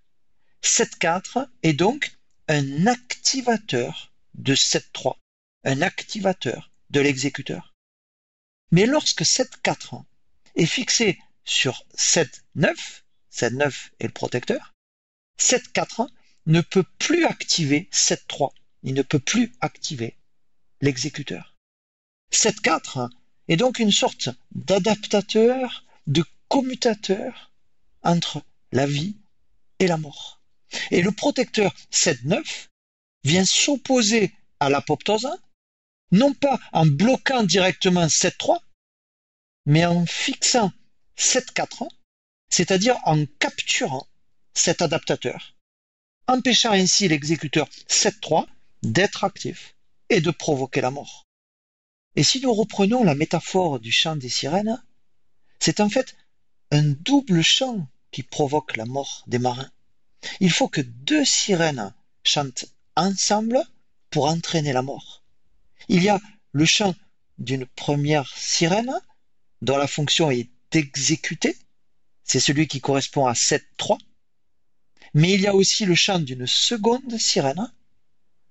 7.4 0.63 1.49
est 1.63 1.73
donc 1.73 2.17
un 2.47 2.87
activateur 2.87 4.13
de 4.33 4.55
7.3, 4.55 5.17
un 5.65 5.81
activateur 5.81 6.71
de 6.89 7.01
l'exécuteur. 7.01 7.75
Mais 8.71 8.85
lorsque 8.85 9.23
7.4 9.23 10.03
est 10.55 10.65
fixé 10.65 11.19
sur 11.43 11.85
7.9, 11.97 13.03
7.9 13.29 13.89
est 13.99 14.07
le 14.07 14.13
protecteur, 14.13 14.73
7.4 15.39 16.07
ne 16.45 16.61
peut 16.61 16.85
plus 16.97 17.25
activer 17.25 17.89
7.3. 17.91 18.51
Il 18.83 18.93
ne 18.93 19.01
peut 19.01 19.19
plus 19.19 19.53
activer 19.61 20.17
l'exécuteur. 20.81 21.55
7.4 22.31 23.09
est 23.47 23.57
donc 23.57 23.79
une 23.79 23.91
sorte 23.91 24.29
d'adaptateur, 24.51 25.85
de 26.07 26.23
commutateur 26.47 27.51
entre 28.03 28.41
la 28.71 28.85
vie 28.85 29.17
et 29.79 29.87
la 29.87 29.97
mort. 29.97 30.41
Et 30.91 31.01
le 31.01 31.11
protecteur 31.11 31.73
7.9 31.91 32.67
vient 33.23 33.45
s'opposer 33.45 34.33
à 34.59 34.69
l'apoptose, 34.69 35.29
non 36.11 36.33
pas 36.33 36.59
en 36.71 36.85
bloquant 36.85 37.43
directement 37.43 38.07
7.3, 38.07 38.59
mais 39.65 39.85
en 39.85 40.05
fixant 40.05 40.71
7.4, 41.17 41.89
c'est-à-dire 42.49 42.97
en 43.05 43.25
capturant 43.39 44.07
cet 44.57 44.81
adaptateur, 44.81 45.55
empêchant 46.27 46.71
ainsi 46.71 47.07
l'exécuteur 47.07 47.69
7.3 47.87 48.47
d'être 48.83 49.23
actif 49.23 49.75
et 50.09 50.19
de 50.19 50.31
provoquer 50.31 50.81
la 50.81 50.91
mort. 50.91 51.25
Et 52.15 52.23
si 52.23 52.41
nous 52.41 52.53
reprenons 52.53 53.03
la 53.03 53.15
métaphore 53.15 53.79
du 53.79 53.91
chant 53.91 54.15
des 54.15 54.29
sirènes, 54.29 54.83
c'est 55.59 55.79
en 55.79 55.89
fait 55.89 56.15
un 56.71 56.83
double 56.83 57.43
chant 57.43 57.87
qui 58.11 58.23
provoque 58.23 58.75
la 58.75 58.85
mort 58.85 59.23
des 59.27 59.39
marins. 59.39 59.69
Il 60.39 60.51
faut 60.51 60.67
que 60.67 60.81
deux 60.81 61.23
sirènes 61.23 61.93
chantent 62.23 62.65
ensemble 62.95 63.61
pour 64.09 64.25
entraîner 64.25 64.73
la 64.73 64.81
mort. 64.81 65.23
Il 65.87 66.03
y 66.03 66.09
a 66.09 66.19
le 66.51 66.65
chant 66.65 66.95
d'une 67.37 67.67
première 67.67 68.35
sirène 68.35 68.99
dont 69.61 69.77
la 69.77 69.87
fonction 69.87 70.31
est 70.31 70.49
d'exécuter, 70.71 71.55
c'est 72.23 72.39
celui 72.39 72.67
qui 72.67 72.81
correspond 72.81 73.27
à 73.27 73.33
7-3, 73.33 73.97
mais 75.13 75.33
il 75.33 75.41
y 75.41 75.47
a 75.47 75.55
aussi 75.55 75.85
le 75.85 75.95
chant 75.95 76.19
d'une 76.19 76.47
seconde 76.47 77.17
sirène, 77.17 77.71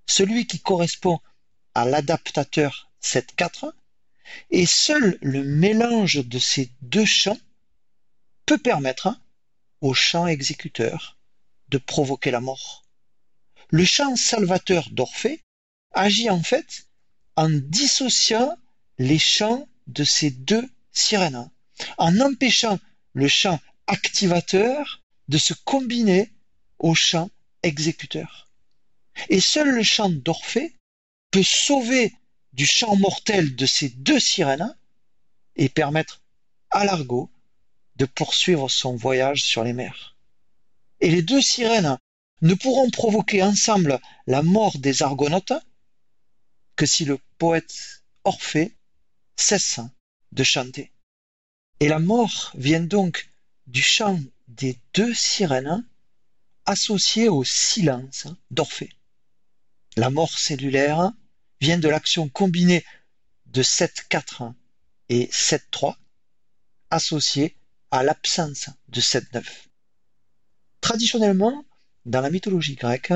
celui 0.06 0.46
qui 0.46 0.60
correspond 0.60 1.20
à 1.74 1.84
l'adaptateur 1.84 2.90
7-4, 3.02 3.72
et 4.50 4.66
seul 4.66 5.18
le 5.20 5.44
mélange 5.44 6.26
de 6.26 6.38
ces 6.38 6.70
deux 6.82 7.04
chants 7.04 7.38
peut 8.44 8.58
permettre 8.58 9.18
au 9.80 9.94
chant 9.94 10.26
exécuteur 10.26 11.16
de 11.68 11.78
provoquer 11.78 12.30
la 12.30 12.40
mort. 12.40 12.84
Le 13.70 13.84
chant 13.84 14.16
salvateur 14.16 14.88
d'Orphée 14.90 15.44
agit 15.92 16.30
en 16.30 16.42
fait 16.42 16.86
en 17.36 17.48
dissociant 17.50 18.56
les 18.98 19.18
chants 19.18 19.68
de 19.86 20.04
ces 20.04 20.30
deux 20.30 20.68
sirènes, 20.92 21.50
en 21.98 22.20
empêchant 22.20 22.78
le 23.12 23.28
chant 23.28 23.60
activateur 23.86 25.02
de 25.28 25.38
se 25.38 25.52
combiner 25.52 26.32
au 26.78 26.94
chant 26.94 27.30
exécuteur. 27.62 28.48
Et 29.28 29.40
seul 29.40 29.70
le 29.70 29.82
chant 29.82 30.10
d'Orphée 30.10 30.74
peut 31.30 31.42
sauver 31.42 32.14
du 32.52 32.66
chant 32.66 32.96
mortel 32.96 33.54
de 33.56 33.66
ces 33.66 33.88
deux 33.88 34.20
sirènes 34.20 34.74
et 35.56 35.68
permettre 35.68 36.22
à 36.70 36.84
l'Argot 36.84 37.30
de 37.96 38.04
poursuivre 38.04 38.68
son 38.68 38.94
voyage 38.96 39.42
sur 39.42 39.64
les 39.64 39.72
mers. 39.72 40.16
Et 41.00 41.10
les 41.10 41.22
deux 41.22 41.42
sirènes 41.42 41.98
ne 42.42 42.54
pourront 42.54 42.90
provoquer 42.90 43.42
ensemble 43.42 43.98
la 44.26 44.42
mort 44.42 44.78
des 44.78 45.02
Argonautes 45.02 45.54
que 46.76 46.86
si 46.86 47.04
le 47.04 47.18
poète 47.38 48.02
Orphée 48.24 48.76
cesse 49.36 49.80
de 50.32 50.44
chanter. 50.44 50.92
Et 51.80 51.88
la 51.88 51.98
mort 51.98 52.52
vient 52.54 52.80
donc 52.80 53.30
du 53.66 53.82
chant 53.82 54.20
des 54.48 54.78
deux 54.94 55.14
sirènes 55.14 55.86
associé 56.66 57.28
au 57.28 57.44
silence 57.44 58.26
d'Orphée. 58.50 58.92
La 59.96 60.10
mort 60.10 60.38
cellulaire 60.38 61.12
vient 61.60 61.78
de 61.78 61.88
l'action 61.88 62.28
combinée 62.28 62.84
de 63.46 63.62
7-4 63.62 64.52
et 65.08 65.26
7-3 65.26 65.96
associée 66.90 67.56
à 67.90 68.02
l'absence 68.02 68.68
de 68.88 69.00
7-9. 69.00 69.44
Traditionnellement, 70.80 71.64
dans 72.04 72.20
la 72.20 72.30
mythologie 72.30 72.74
grecque, 72.74 73.12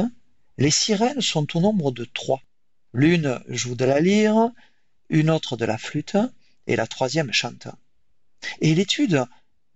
les 0.58 0.70
sirènes 0.70 1.20
sont 1.20 1.56
au 1.56 1.60
nombre 1.60 1.90
de 1.90 2.04
trois. 2.04 2.42
L'une 2.92 3.40
joue 3.48 3.74
de 3.74 3.84
la 3.84 4.00
lyre, 4.00 4.50
une 5.08 5.30
autre 5.30 5.56
de 5.56 5.64
la 5.64 5.78
flûte, 5.78 6.16
et 6.66 6.76
la 6.76 6.86
troisième 6.86 7.32
chante. 7.32 7.68
Et 8.60 8.74
l'étude 8.74 9.24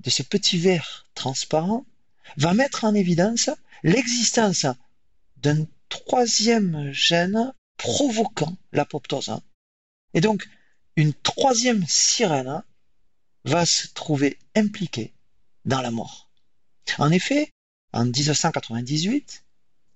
de 0.01 0.11
ces 0.11 0.25
petits 0.25 0.59
vers 0.59 1.07
transparents 1.15 1.87
va 2.37 2.55
mettre 2.55 2.85
en 2.85 2.95
évidence 2.95 3.51
l'existence 3.83 4.67
d'un 5.37 5.67
troisième 5.89 6.91
gène 6.93 7.53
provoquant 7.77 8.57
l'apoptose. 8.73 9.37
Et 10.15 10.21
donc, 10.21 10.49
une 10.97 11.13
troisième 11.13 11.85
sirène 11.87 12.63
va 13.45 13.67
se 13.67 13.89
trouver 13.89 14.39
impliquée 14.55 15.13
dans 15.65 15.81
la 15.81 15.91
mort. 15.91 16.31
En 16.99 17.11
effet, 17.11 17.51
en 17.93 18.07
1998, 18.07 19.45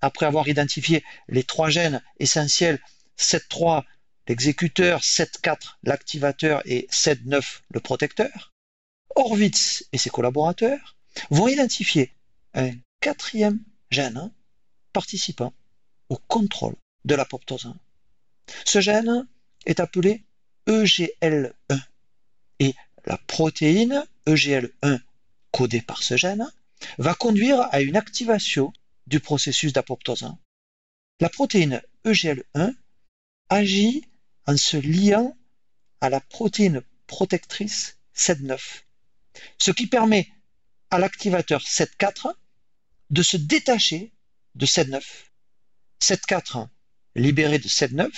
après 0.00 0.26
avoir 0.26 0.48
identifié 0.48 1.04
les 1.28 1.44
trois 1.44 1.70
gènes 1.70 2.02
essentiels 2.18 2.80
7.3 3.18 3.84
l'exécuteur, 4.28 5.00
7.4 5.00 5.78
l'activateur 5.82 6.62
et 6.66 6.86
7.9 6.90 7.60
le 7.70 7.80
protecteur, 7.80 8.52
Horvitz 9.16 9.86
et 9.92 9.98
ses 9.98 10.10
collaborateurs 10.10 10.96
vont 11.30 11.48
identifier 11.48 12.12
un 12.58 12.72
quatrième 13.00 13.62
gène 13.90 14.32
participant 14.92 15.54
au 16.08 16.16
contrôle 16.16 16.74
de 17.04 17.14
l'apoptose. 17.14 17.72
Ce 18.64 18.80
gène 18.80 19.26
est 19.64 19.80
appelé 19.80 20.24
EGL1 20.66 21.52
et 22.58 22.74
la 23.06 23.16
protéine 23.16 24.04
EGL1 24.26 25.00
codée 25.52 25.80
par 25.80 26.02
ce 26.02 26.16
gène 26.16 26.50
va 26.98 27.14
conduire 27.14 27.60
à 27.70 27.80
une 27.80 27.96
activation 27.96 28.72
du 29.06 29.20
processus 29.20 29.72
d'apoptose. 29.72 30.28
La 31.20 31.28
protéine 31.28 31.80
EGL1 32.04 32.74
agit 33.50 34.04
en 34.46 34.56
se 34.56 34.76
liant 34.76 35.36
à 36.00 36.10
la 36.10 36.20
protéine 36.20 36.82
protectrice 37.06 37.98
7.9, 38.16 38.82
ce 39.58 39.70
qui 39.70 39.86
permet 39.86 40.28
à 40.90 40.98
l'activateur 40.98 41.62
7.4 41.62 42.34
de 43.10 43.22
se 43.22 43.36
détacher 43.36 44.12
de 44.54 44.66
7.9. 44.66 45.02
7.4 46.00 46.68
libéré 47.14 47.58
de 47.58 47.68
7.9 47.68 48.10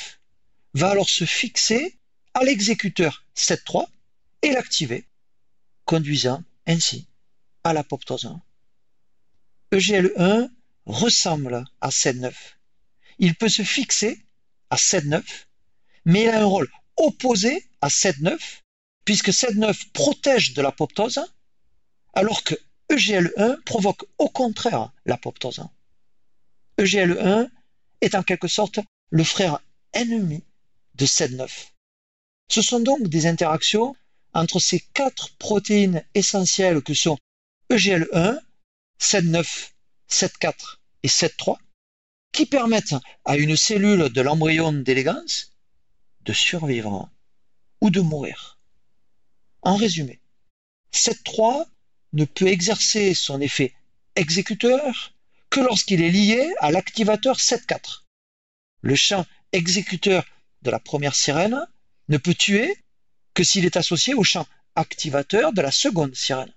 va 0.75 0.91
alors 0.91 1.09
se 1.09 1.25
fixer 1.25 1.99
à 2.35 2.45
l'exécuteur 2.45 3.25
7.3 3.37 3.87
et 4.43 4.53
l'activer, 4.53 5.05
conduisant 5.85 6.43
ainsi 6.67 7.07
à 7.65 7.73
l'apoptose. 7.73 8.31
EGL1 9.73 10.51
ressemble 10.87 11.65
à 11.81 11.89
7.9. 11.89 12.33
Il 13.19 13.35
peut 13.35 13.49
se 13.49 13.63
fixer 13.63 14.25
à 14.71 14.77
7.9, 14.77 15.23
mais 16.05 16.23
il 16.23 16.29
a 16.29 16.41
un 16.41 16.45
rôle 16.45 16.71
opposé 16.97 17.69
à 17.81 17.89
7.9, 17.89 18.39
puisque 19.05 19.31
7.9 19.31 19.91
protège 19.93 20.55
de 20.55 20.63
l'apoptose, 20.63 21.21
alors 22.15 22.43
que 22.45 22.55
EGL1 22.91 23.63
provoque 23.63 24.05
au 24.19 24.29
contraire 24.29 24.93
l'apoptose. 25.07 25.63
EGL1 26.79 27.49
est 28.01 28.15
en 28.17 28.23
quelque 28.23 28.49
sorte 28.49 28.81
le 29.11 29.23
frère 29.23 29.61
ennemi 29.93 30.43
de 30.97 31.07
7.9. 31.07 31.49
Ce 32.49 32.63
sont 32.63 32.81
donc 32.81 33.07
des 33.07 33.27
interactions 33.27 33.95
entre 34.35 34.59
ces 34.59 34.81
quatre 34.81 35.37
protéines 35.37 36.05
essentielles 36.15 36.83
que 36.83 36.95
sont 36.95 37.17
EGL1, 37.71 38.41
7.9, 39.01 39.71
7.4 40.11 40.79
et 41.05 41.09
7.3 41.09 41.59
qui 42.33 42.47
permettent 42.47 42.97
à 43.25 43.37
une 43.37 43.57
cellule 43.57 44.09
de 44.09 44.21
l'embryon 44.21 44.73
d'élégance 44.73 45.53
de 46.23 46.33
survivre 46.33 47.09
ou 47.81 47.91
de 47.91 48.01
mourir. 48.01 48.59
En 49.63 49.77
résumé, 49.77 50.21
7.3 50.93 51.67
ne 52.13 52.25
peut 52.25 52.49
exercer 52.49 53.15
son 53.15 53.41
effet 53.41 53.75
exécuteur 54.17 55.13
que 55.51 55.61
lorsqu'il 55.61 56.03
est 56.03 56.11
lié 56.11 56.53
à 56.61 56.71
l'activateur 56.71 57.39
7.4. 57.39 58.05
Le 58.83 58.95
champ 58.95 59.27
exécuteur 59.53 60.25
de 60.63 60.71
la 60.71 60.79
première 60.79 61.15
sirène 61.15 61.67
ne 62.09 62.19
peut 62.19 62.35
tuer 62.35 62.77
que 63.35 63.45
s'il 63.45 63.65
est 63.65 63.77
associé 63.77 64.15
au 64.15 64.25
champ 64.25 64.47
activateur 64.75 65.53
de 65.53 65.63
la 65.63 65.71
seconde 65.71 66.15
sirène. 66.15 66.53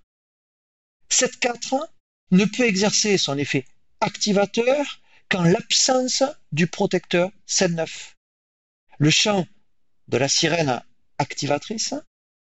7.4 1.09 1.87
ne 2.31 2.45
peut 2.45 2.65
exercer 2.65 3.17
son 3.17 3.37
effet 3.37 3.65
activateur 3.99 5.01
qu'en 5.29 5.43
l'absence 5.43 6.23
du 6.51 6.67
protecteur 6.67 7.31
7.9. 7.47 8.13
Le 8.97 9.09
champ 9.09 9.47
de 10.07 10.17
la 10.17 10.27
sirène 10.27 10.81
activatrice 11.17 11.93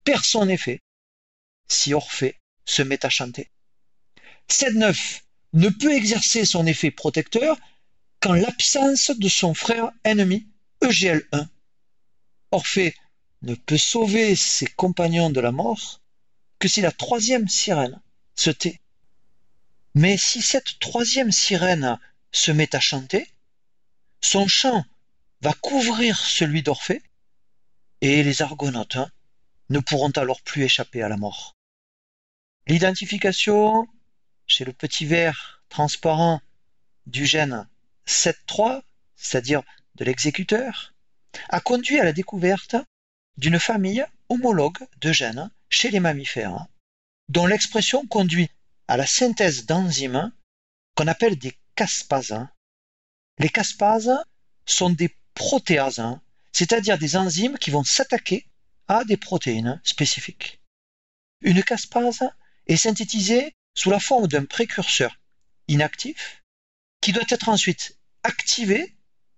perd 0.03 0.23
son 0.23 0.47
effet 0.49 0.79
si 1.67 1.93
Orphée 1.93 2.35
se 2.65 2.81
met 2.81 3.05
à 3.05 3.09
chanter. 3.09 3.49
7-9 4.49 5.21
ne 5.53 5.69
peut 5.69 5.93
exercer 5.93 6.45
son 6.45 6.65
effet 6.65 6.91
protecteur 6.91 7.57
qu'en 8.19 8.33
l'absence 8.33 9.11
de 9.11 9.29
son 9.29 9.53
frère 9.53 9.91
ennemi 10.03 10.47
EGL1. 10.81 11.47
Orphée 12.51 12.95
ne 13.41 13.55
peut 13.55 13.77
sauver 13.77 14.35
ses 14.35 14.67
compagnons 14.67 15.29
de 15.29 15.41
la 15.41 15.51
mort 15.51 16.01
que 16.59 16.67
si 16.67 16.81
la 16.81 16.91
troisième 16.91 17.47
sirène 17.47 18.01
se 18.35 18.49
tait. 18.49 18.79
Mais 19.95 20.17
si 20.17 20.41
cette 20.41 20.79
troisième 20.79 21.31
sirène 21.31 21.99
se 22.31 22.51
met 22.51 22.75
à 22.75 22.79
chanter, 22.79 23.27
son 24.21 24.47
chant 24.47 24.85
va 25.41 25.53
couvrir 25.53 26.17
celui 26.17 26.63
d'Orphée, 26.63 27.03
et 28.01 28.23
les 28.23 28.41
argonautes 28.41 28.95
hein, 28.95 29.11
ne 29.69 29.79
pourront 29.79 30.11
alors 30.11 30.41
plus 30.41 30.63
échapper 30.63 31.01
à 31.01 31.09
la 31.09 31.17
mort. 31.17 31.55
L'identification 32.67 33.87
chez 34.47 34.63
le 34.63 34.71
petit 34.71 35.05
verre 35.05 35.63
transparent 35.67 36.41
du 37.07 37.25
gène 37.25 37.67
7.3, 38.07 38.81
c'est-à-dire 39.17 39.63
de 39.95 40.05
l'exécuteur, 40.05 40.93
a 41.49 41.59
conduit 41.59 41.99
à 41.99 42.05
la 42.05 42.13
découverte 42.13 42.75
d'une 43.37 43.59
famille 43.59 44.05
homologue 44.29 44.77
de 45.01 45.11
gènes 45.11 45.51
chez 45.69 45.89
les 45.89 45.99
mammifères, 45.99 46.67
dont 47.27 47.47
l'expression 47.47 48.05
conduit 48.07 48.49
à 48.87 48.95
la 48.95 49.05
synthèse 49.05 49.65
d'enzymes 49.65 50.31
qu'on 50.95 51.07
appelle 51.07 51.37
des 51.37 51.57
caspases. 51.75 52.47
Les 53.39 53.49
caspases 53.49 54.11
sont 54.65 54.89
des 54.89 55.13
protéases, 55.33 56.03
c'est-à-dire 56.53 56.97
des 56.97 57.17
enzymes 57.17 57.57
qui 57.57 57.71
vont 57.71 57.83
s'attaquer 57.83 58.45
à 58.87 59.03
des 59.03 59.17
protéines 59.17 59.81
spécifiques. 59.83 60.61
Une 61.41 61.63
caspase 61.63 62.23
est 62.67 62.77
synthétisée 62.77 63.55
sous 63.73 63.89
la 63.89 63.99
forme 63.99 64.27
d'un 64.27 64.45
précurseur 64.45 65.19
inactif 65.67 66.43
qui 67.01 67.11
doit 67.11 67.23
être 67.29 67.49
ensuite 67.49 67.97
activé 68.23 68.95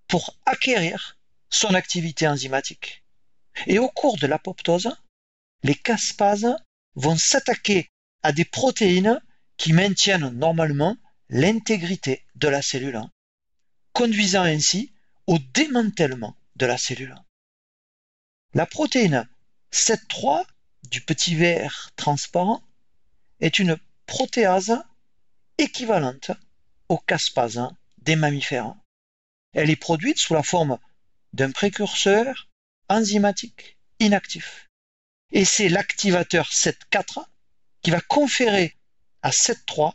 pour 0.08 0.38
acquérir 0.46 1.18
son 1.50 1.74
activité 1.74 2.28
enzymatique. 2.28 3.04
Et 3.68 3.80
au 3.80 3.90
cours 3.90 4.18
de 4.18 4.28
l'apoptose, 4.28 4.96
les 5.64 5.76
caspases 5.76 6.56
vont 6.96 7.18
s'attaquer 7.18 7.90
à 8.24 8.32
des 8.32 8.46
protéines 8.46 9.22
qui 9.58 9.74
maintiennent 9.74 10.30
normalement 10.30 10.98
l'intégrité 11.30 12.26
de 12.36 12.48
la 12.48 12.62
cellule, 12.62 13.02
conduisant 13.94 14.44
ainsi 14.44 14.92
au 15.28 15.40
démantèlement 15.40 16.36
de 16.56 16.66
la 16.66 16.78
cellule. 16.78 17.16
La 18.54 18.66
protéine 18.66 19.28
7.3 19.72 20.46
du 20.90 21.02
petit 21.02 21.36
verre 21.36 21.92
transparent 21.96 22.62
est 23.40 23.60
une 23.60 23.78
protéase 24.06 24.84
équivalente 25.58 26.32
aux 26.90 26.98
caspases 26.98 27.68
des 27.98 28.16
mammifères. 28.16 28.76
Elle 29.54 29.70
est 29.70 29.76
produite 29.76 30.18
sous 30.18 30.34
la 30.34 30.44
forme 30.44 30.78
d'un 31.34 31.52
précurseur 31.52 32.50
enzymatique 32.90 33.78
inactif. 34.00 34.70
Et 35.32 35.46
c'est 35.46 35.70
l'activateur 35.70 36.50
7.4 36.50 37.26
qui 37.82 37.92
va 37.92 38.02
conférer 38.02 38.76
à 39.22 39.32
7.3 39.32 39.94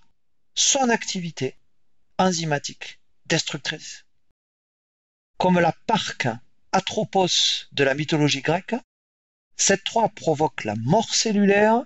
son 0.55 0.88
activité 0.88 1.57
enzymatique 2.18 3.00
destructrice. 3.26 4.05
Comme 5.38 5.59
la 5.59 5.72
parque 5.87 6.29
Atropos 6.72 7.66
de 7.72 7.83
la 7.83 7.94
mythologie 7.94 8.42
grecque, 8.42 8.76
cette 9.57 9.83
3 9.85 10.11
provoque 10.11 10.64
la 10.64 10.76
mort 10.76 11.14
cellulaire 11.14 11.85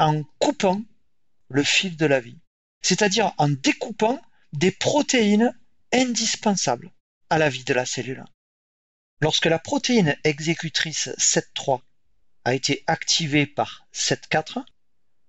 en 0.00 0.24
coupant 0.38 0.82
le 1.50 1.62
fil 1.62 1.96
de 1.96 2.06
la 2.06 2.20
vie, 2.20 2.38
c'est-à-dire 2.82 3.32
en 3.38 3.48
découpant 3.48 4.20
des 4.52 4.72
protéines 4.72 5.56
indispensables 5.92 6.90
à 7.28 7.38
la 7.38 7.50
vie 7.50 7.64
de 7.64 7.74
la 7.74 7.86
cellule. 7.86 8.24
Lorsque 9.20 9.46
la 9.46 9.58
protéine 9.58 10.16
exécutrice 10.24 11.08
7.3 11.18 11.82
a 12.46 12.54
été 12.54 12.82
activée 12.86 13.46
par 13.46 13.86
7.4, 13.94 14.64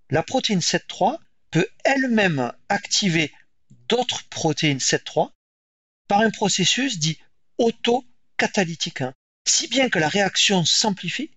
la 0.09 0.23
protéine 0.23 0.59
7.3 0.59 1.19
peut 1.51 1.67
elle-même 1.83 2.53
activer 2.69 3.33
d'autres 3.89 4.23
protéines 4.29 4.77
7.3 4.77 5.31
par 6.07 6.21
un 6.21 6.31
processus 6.31 6.97
dit 6.97 7.19
autocatalytique, 7.57 9.03
si 9.45 9.67
bien 9.67 9.89
que 9.89 9.99
la 9.99 10.07
réaction 10.07 10.63
s'amplifie, 10.63 11.31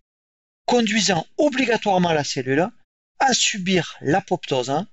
conduisant 0.66 1.26
obligatoirement 1.36 2.12
la 2.12 2.24
cellule 2.24 2.70
à 3.18 3.32
subir 3.32 3.96
l'apoptose 4.00 4.70
hein, 4.70 4.88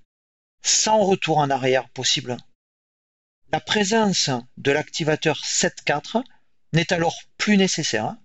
sans 0.62 1.00
retour 1.00 1.38
en 1.40 1.50
arrière 1.50 1.90
possible. 1.90 2.38
La 3.52 3.60
présence 3.60 4.30
de 4.58 4.72
l'activateur 4.72 5.42
7.4 5.44 6.24
n'est 6.74 6.94
alors 6.94 7.20
plus 7.38 7.58
nécessaire 7.58 8.06
hein, 8.06 8.20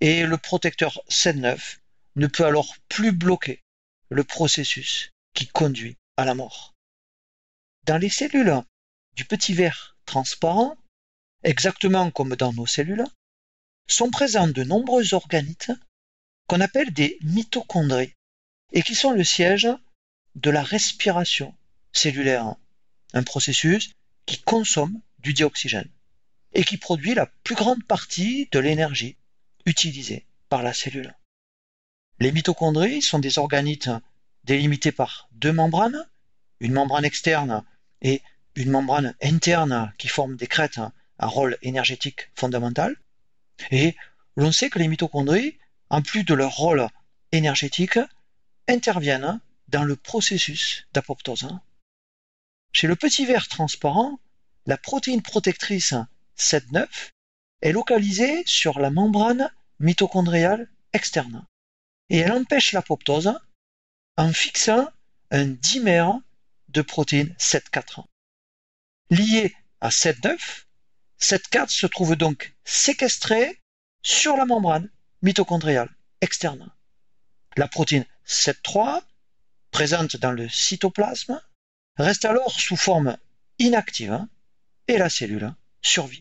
et 0.00 0.24
le 0.24 0.38
protecteur 0.38 1.00
7.9 1.08 1.78
ne 2.16 2.26
peut 2.26 2.44
alors 2.44 2.74
plus 2.88 3.12
bloquer 3.12 3.62
le 4.08 4.24
processus 4.24 5.10
qui 5.34 5.46
conduit 5.46 5.96
à 6.16 6.24
la 6.24 6.34
mort. 6.34 6.74
Dans 7.84 7.98
les 7.98 8.08
cellules 8.08 8.62
du 9.14 9.24
petit 9.24 9.54
verre 9.54 9.96
transparent, 10.04 10.76
exactement 11.44 12.10
comme 12.10 12.34
dans 12.34 12.52
nos 12.52 12.66
cellules, 12.66 13.04
sont 13.88 14.10
présents 14.10 14.48
de 14.48 14.64
nombreux 14.64 15.14
organites 15.14 15.72
qu'on 16.46 16.60
appelle 16.60 16.92
des 16.92 17.18
mitochondries 17.22 18.14
et 18.72 18.82
qui 18.82 18.94
sont 18.94 19.12
le 19.12 19.24
siège 19.24 19.68
de 20.34 20.50
la 20.50 20.62
respiration 20.62 21.54
cellulaire, 21.92 22.54
un 23.12 23.22
processus 23.22 23.92
qui 24.26 24.40
consomme 24.42 25.00
du 25.18 25.32
dioxygène 25.32 25.90
et 26.52 26.64
qui 26.64 26.76
produit 26.76 27.14
la 27.14 27.26
plus 27.26 27.54
grande 27.54 27.84
partie 27.84 28.48
de 28.52 28.58
l'énergie 28.58 29.16
utilisée 29.66 30.26
par 30.48 30.62
la 30.62 30.72
cellule. 30.72 31.14
Les 32.20 32.32
mitochondries 32.32 33.02
sont 33.02 33.18
des 33.18 33.38
organites 33.38 33.90
délimités 34.44 34.92
par 34.92 35.28
deux 35.32 35.52
membranes, 35.52 36.06
une 36.60 36.72
membrane 36.72 37.04
externe 37.04 37.64
et 38.02 38.22
une 38.54 38.70
membrane 38.70 39.14
interne 39.22 39.92
qui 39.98 40.08
forment 40.08 40.36
des 40.36 40.46
crêtes 40.46 40.80
à 41.18 41.26
rôle 41.26 41.58
énergétique 41.62 42.30
fondamental. 42.34 42.96
Et 43.70 43.94
l'on 44.36 44.52
sait 44.52 44.70
que 44.70 44.78
les 44.78 44.88
mitochondries, 44.88 45.58
en 45.90 46.02
plus 46.02 46.24
de 46.24 46.34
leur 46.34 46.56
rôle 46.56 46.88
énergétique, 47.32 47.98
interviennent 48.68 49.40
dans 49.68 49.84
le 49.84 49.96
processus 49.96 50.86
d'apoptose. 50.92 51.48
Chez 52.72 52.86
le 52.86 52.96
petit 52.96 53.26
verre 53.26 53.48
transparent, 53.48 54.20
la 54.66 54.76
protéine 54.76 55.22
protectrice 55.22 55.94
7,9 56.38 56.86
est 57.62 57.72
localisée 57.72 58.42
sur 58.46 58.78
la 58.78 58.90
membrane 58.90 59.50
mitochondriale 59.80 60.68
externe 60.92 61.46
et 62.10 62.18
elle 62.18 62.32
empêche 62.32 62.72
l'apoptose 62.72 63.32
en 64.16 64.32
fixant 64.32 64.88
un 65.30 65.46
dimère 65.46 66.18
de 66.68 66.82
protéine 66.82 67.34
7,4. 67.38 68.04
Lié 69.10 69.54
à 69.80 69.88
7,9, 69.88 70.64
7,4 71.20 71.68
se 71.68 71.86
trouve 71.86 72.16
donc 72.16 72.54
séquestré 72.64 73.60
sur 74.02 74.36
la 74.36 74.44
membrane 74.44 74.90
mitochondriale 75.22 75.90
externe. 76.20 76.70
La 77.56 77.68
protéine 77.68 78.06
7,3, 78.28 79.02
présente 79.70 80.16
dans 80.16 80.32
le 80.32 80.48
cytoplasme, 80.50 81.40
reste 81.96 82.26
alors 82.26 82.60
sous 82.60 82.76
forme 82.76 83.16
inactive 83.58 84.26
et 84.86 84.98
la 84.98 85.08
cellule 85.08 85.54
survit. 85.80 86.20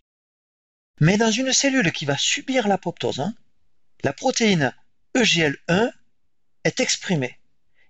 Mais 1.02 1.18
dans 1.18 1.32
une 1.32 1.52
cellule 1.52 1.92
qui 1.92 2.06
va 2.06 2.18
subir 2.18 2.68
l'apoptose, 2.68 3.24
la 4.04 4.14
protéine 4.14 4.74
EGL1 5.16 5.92
est 6.64 6.80
exprimée 6.80 7.38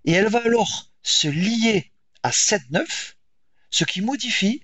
et 0.06 0.14
elle 0.14 0.30
va 0.30 0.40
alors 0.44 0.92
se 1.04 1.28
lier 1.28 1.92
à 2.24 2.32
7,9, 2.32 3.14
ce 3.70 3.84
qui 3.84 4.02
modifie 4.02 4.64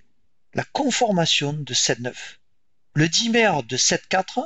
la 0.55 0.63
conformation 0.63 1.53
de 1.53 1.73
7,9. 1.73 2.13
Le 2.95 3.07
dimère 3.07 3.63
de 3.63 3.77
7,4 3.77 4.45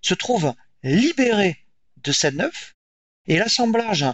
se 0.00 0.14
trouve 0.14 0.54
libéré 0.84 1.58
de 1.98 2.12
7,9 2.12 2.52
et 3.26 3.38
l'assemblage 3.38 4.04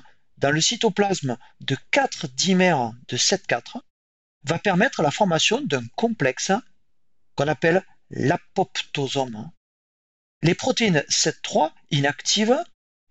dans 0.40 0.50
le 0.50 0.60
cytoplasme 0.60 1.36
de 1.60 1.76
4 1.90 2.28
dimères 2.28 2.92
de 3.08 3.16
7,4 3.16 3.80
va 4.44 4.58
permettre 4.58 5.02
la 5.02 5.10
formation 5.10 5.60
d'un 5.60 5.86
complexe 5.96 6.50
qu'on 7.34 7.46
appelle 7.46 7.84
l'apoptosome. 8.08 9.50
Les 10.42 10.54
protéines 10.54 11.04
7,3 11.10 11.72
inactives 11.90 12.56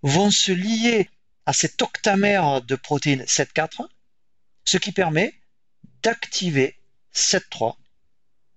vont 0.02 0.32
se 0.32 0.52
lier 0.52 1.10
à 1.46 1.54
cet 1.54 1.82
octamère 1.82 2.62
de 2.64 2.76
protéines 2.76 3.24
7,4, 3.24 3.88
ce 4.66 4.78
qui 4.78 4.92
permet 4.92 5.40
d'activer 6.02 6.80
7,3, 7.14 7.76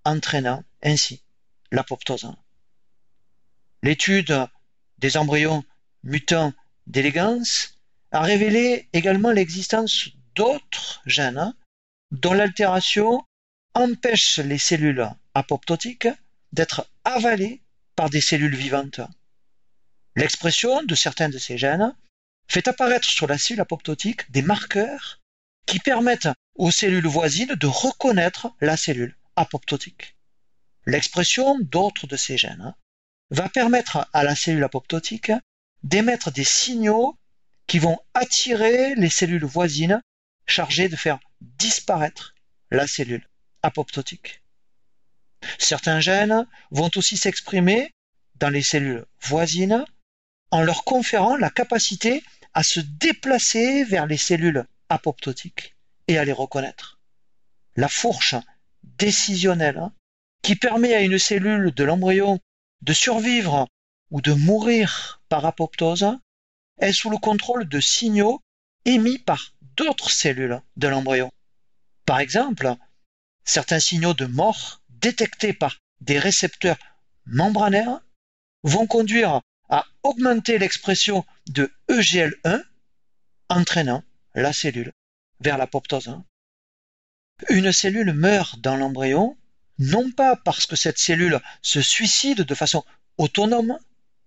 entraînant 0.05 0.65
ainsi 0.83 1.23
l'apoptose. 1.71 2.33
L'étude 3.83 4.49
des 4.99 5.17
embryons 5.19 5.63
mutants 6.05 6.55
d'élégance 6.87 7.79
a 8.13 8.21
révélé 8.21 8.89
également 8.93 9.31
l'existence 9.31 10.11
d'autres 10.35 11.03
gènes 11.07 11.55
dont 12.11 12.35
l'altération 12.35 13.25
empêche 13.75 14.39
les 14.39 14.59
cellules 14.59 15.09
apoptotiques 15.35 16.09
d'être 16.53 16.89
avalées 17.05 17.63
par 17.97 18.11
des 18.11 18.21
cellules 18.21 18.55
vivantes. 18.55 19.01
L'expression 20.15 20.83
de 20.83 20.95
certains 20.95 21.31
de 21.31 21.39
ces 21.39 21.57
gènes 21.57 21.95
fait 22.49 22.69
apparaître 22.69 23.09
sur 23.09 23.27
la 23.27 23.39
cellule 23.39 23.63
apoptotique 23.63 24.31
des 24.31 24.43
marqueurs 24.43 25.21
qui 25.67 25.79
permettent 25.79 26.29
aux 26.55 26.71
cellules 26.71 27.07
voisines 27.07 27.55
de 27.55 27.67
reconnaître 27.67 28.55
la 28.61 28.77
cellule 28.77 29.17
apoptotique. 29.37 30.17
L'expression 30.85 31.59
d'autres 31.61 32.07
de 32.07 32.17
ces 32.17 32.37
gènes 32.37 32.75
va 33.31 33.49
permettre 33.49 34.07
à 34.13 34.23
la 34.23 34.35
cellule 34.35 34.65
apoptotique 34.65 35.33
d'émettre 35.83 36.31
des 36.31 36.45
signaux 36.45 37.17
qui 37.73 37.79
vont 37.79 37.99
attirer 38.13 38.95
les 38.97 39.09
cellules 39.09 39.47
voisines 39.47 40.03
chargées 40.47 40.91
de 40.91 40.97
faire 40.97 41.19
disparaître 41.41 42.35
la 42.71 42.87
cellule 42.87 43.27
apoptotique. 43.63 44.43
Certains 45.59 45.99
gènes 45.99 46.47
vont 46.71 46.91
aussi 46.97 47.17
s'exprimer 47.17 47.95
dans 48.35 48.51
les 48.51 48.61
cellules 48.61 49.07
voisines 49.23 49.87
en 50.51 50.63
leur 50.63 50.85
conférant 50.85 51.35
la 51.37 51.49
capacité 51.49 52.23
à 52.53 52.63
se 52.63 52.81
déplacer 52.81 53.85
vers 53.85 54.05
les 54.07 54.19
cellules 54.19 54.67
apoptotiques 54.91 55.75
et 56.09 56.19
à 56.19 56.27
les 56.27 56.33
reconnaître. 56.33 57.01
La 57.77 57.89
fourche 57.89 58.35
décisionnelle 58.83 59.89
qui 60.43 60.57
permet 60.57 60.93
à 60.93 61.01
une 61.01 61.19
cellule 61.19 61.73
de 61.73 61.85
l'embryon 61.85 62.39
de 62.83 62.93
survivre 62.93 63.67
ou 64.11 64.21
de 64.21 64.35
mourir 64.35 65.23
par 65.31 65.47
apoptose 65.47 66.19
est 66.83 66.93
sous 66.93 67.11
le 67.11 67.19
contrôle 67.19 67.69
de 67.69 67.81
signaux 67.81 68.41
émis 68.85 69.19
par 69.19 69.55
d'autres 69.77 70.11
cellules 70.11 70.61
de 70.77 70.89
l'embryon. 70.89 71.31
Par 72.05 72.21
exemple, 72.21 72.75
certains 73.45 73.81
signaux 73.81 74.15
de 74.15 74.27
mort 74.27 74.83
détectés 74.89 75.53
par 75.53 75.79
des 76.01 76.19
récepteurs 76.19 76.79
membranaires 77.27 78.01
vont 78.65 78.87
conduire 78.87 79.41
à 79.69 79.87
augmenter 80.03 80.59
l'expression 80.59 81.25
de 81.49 81.73
EGL1, 81.89 82.63
entraînant 83.49 84.03
la 84.35 84.53
cellule 84.53 84.93
vers 85.41 85.59
l'apoptose. 85.59 86.19
Une 87.49 87.73
cellule 87.73 88.13
meurt 88.13 88.61
dans 88.61 88.77
l'embryon 88.77 89.37
non 89.79 90.11
pas 90.11 90.37
parce 90.37 90.67
que 90.67 90.77
cette 90.77 90.99
cellule 90.99 91.41
se 91.63 91.81
suicide 91.81 92.43
de 92.43 92.55
façon 92.55 92.85
autonome, 93.19 93.79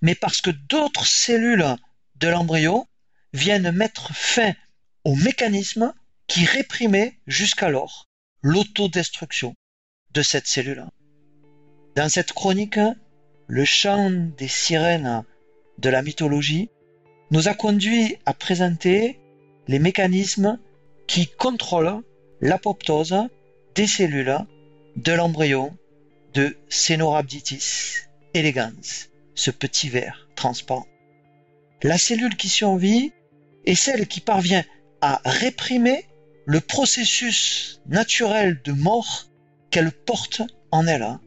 mais 0.02 0.16
parce 0.16 0.42
que 0.42 0.50
d'autres 0.50 1.06
cellules 1.06 1.76
de 2.18 2.28
l'embryon 2.28 2.88
viennent 3.34 3.72
mettre 3.72 4.14
fin 4.14 4.54
au 5.04 5.16
mécanisme 5.16 5.94
qui 6.28 6.46
réprimait 6.46 7.20
jusqu'alors 7.28 8.08
l'autodestruction 8.42 9.56
de 10.14 10.22
cette 10.22 10.48
cellule. 10.48 10.86
Dans 11.96 12.10
cette 12.10 12.34
chronique, 12.34 12.80
le 13.48 13.66
chant 13.66 14.10
des 14.10 14.48
sirènes 14.48 15.24
de 15.78 15.90
la 15.90 16.02
mythologie 16.02 16.70
nous 17.32 17.48
a 17.48 17.54
conduit 17.54 18.18
à 18.26 18.34
présenter 18.34 19.20
les 19.68 19.80
mécanismes 19.80 20.60
qui 21.08 21.28
contrôlent 21.28 22.02
l'apoptose 22.42 23.16
des 23.76 23.88
cellules 23.88 24.38
de 24.96 25.12
l'embryon 25.12 25.78
de 26.34 26.58
Cenorhabditis 26.70 28.08
elegans, 28.34 29.08
ce 29.36 29.52
petit 29.52 29.90
ver 29.90 30.30
transparent. 30.36 30.88
La 31.84 31.98
cellule 31.98 32.36
qui 32.36 32.50
survit 32.50 33.12
est 33.66 33.76
celle 33.76 34.08
qui 34.08 34.22
parvient 34.22 34.64
à 35.02 35.22
réprimer 35.26 36.06
le 36.46 36.62
processus 36.62 37.82
naturel 37.88 38.62
de 38.64 38.72
mort 38.72 39.30
qu'elle 39.72 39.92
porte 39.92 40.42
en 40.72 40.88
elle. 40.88 41.04
Hein. 41.04 41.22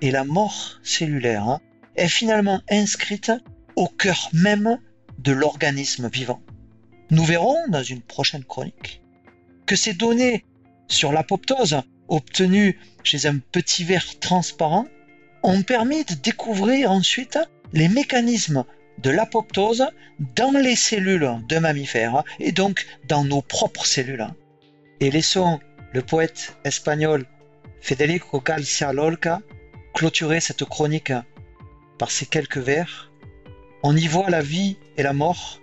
Et 0.00 0.10
la 0.10 0.24
mort 0.24 0.80
cellulaire 0.82 1.48
hein, 1.48 1.60
est 1.96 2.08
finalement 2.08 2.60
inscrite 2.70 3.32
au 3.76 3.86
cœur 3.86 4.28
même 4.32 4.78
de 5.18 5.32
l'organisme 5.32 6.08
vivant. 6.08 6.42
Nous 7.10 7.24
verrons 7.24 7.68
dans 7.68 7.82
une 7.82 8.02
prochaine 8.02 8.44
chronique 8.44 9.02
que 9.66 9.76
ces 9.76 9.94
données 9.94 10.44
sur 10.88 11.12
l'apoptose 11.12 11.80
obtenues 12.08 12.78
chez 13.04 13.26
un 13.26 13.38
petit 13.38 13.84
ver 13.84 14.18
transparent 14.18 14.86
ont 15.42 15.62
permis 15.62 16.04
de 16.04 16.14
découvrir 16.14 16.90
ensuite 16.90 17.38
les 17.72 17.88
mécanismes 17.88 18.64
de 18.98 19.10
l'apoptose 19.10 19.84
dans 20.18 20.52
les 20.58 20.76
cellules 20.76 21.30
de 21.48 21.58
mammifères 21.58 22.24
et 22.38 22.52
donc 22.52 22.86
dans 23.08 23.24
nos 23.24 23.42
propres 23.42 23.86
cellules. 23.86 24.26
Et 25.00 25.10
laissons 25.10 25.60
le 25.92 26.02
poète 26.02 26.56
espagnol 26.64 27.26
Federico 27.80 28.40
García 28.40 28.92
Lorca 28.92 29.40
clôturer 29.94 30.40
cette 30.40 30.64
chronique 30.64 31.12
par 31.98 32.10
ces 32.10 32.26
quelques 32.26 32.58
vers. 32.58 33.12
On 33.82 33.96
y 33.96 34.06
voit 34.06 34.30
la 34.30 34.42
vie 34.42 34.78
et 34.96 35.02
la 35.02 35.12
mort, 35.12 35.60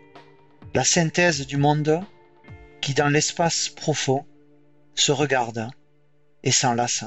la 0.73 0.83
synthèse 0.83 1.47
du 1.47 1.57
monde 1.57 2.01
qui 2.81 2.93
dans 2.93 3.09
l'espace 3.09 3.69
profond 3.69 4.25
se 4.95 5.11
regarde 5.11 5.69
et 6.43 6.51
s'enlace. 6.51 7.05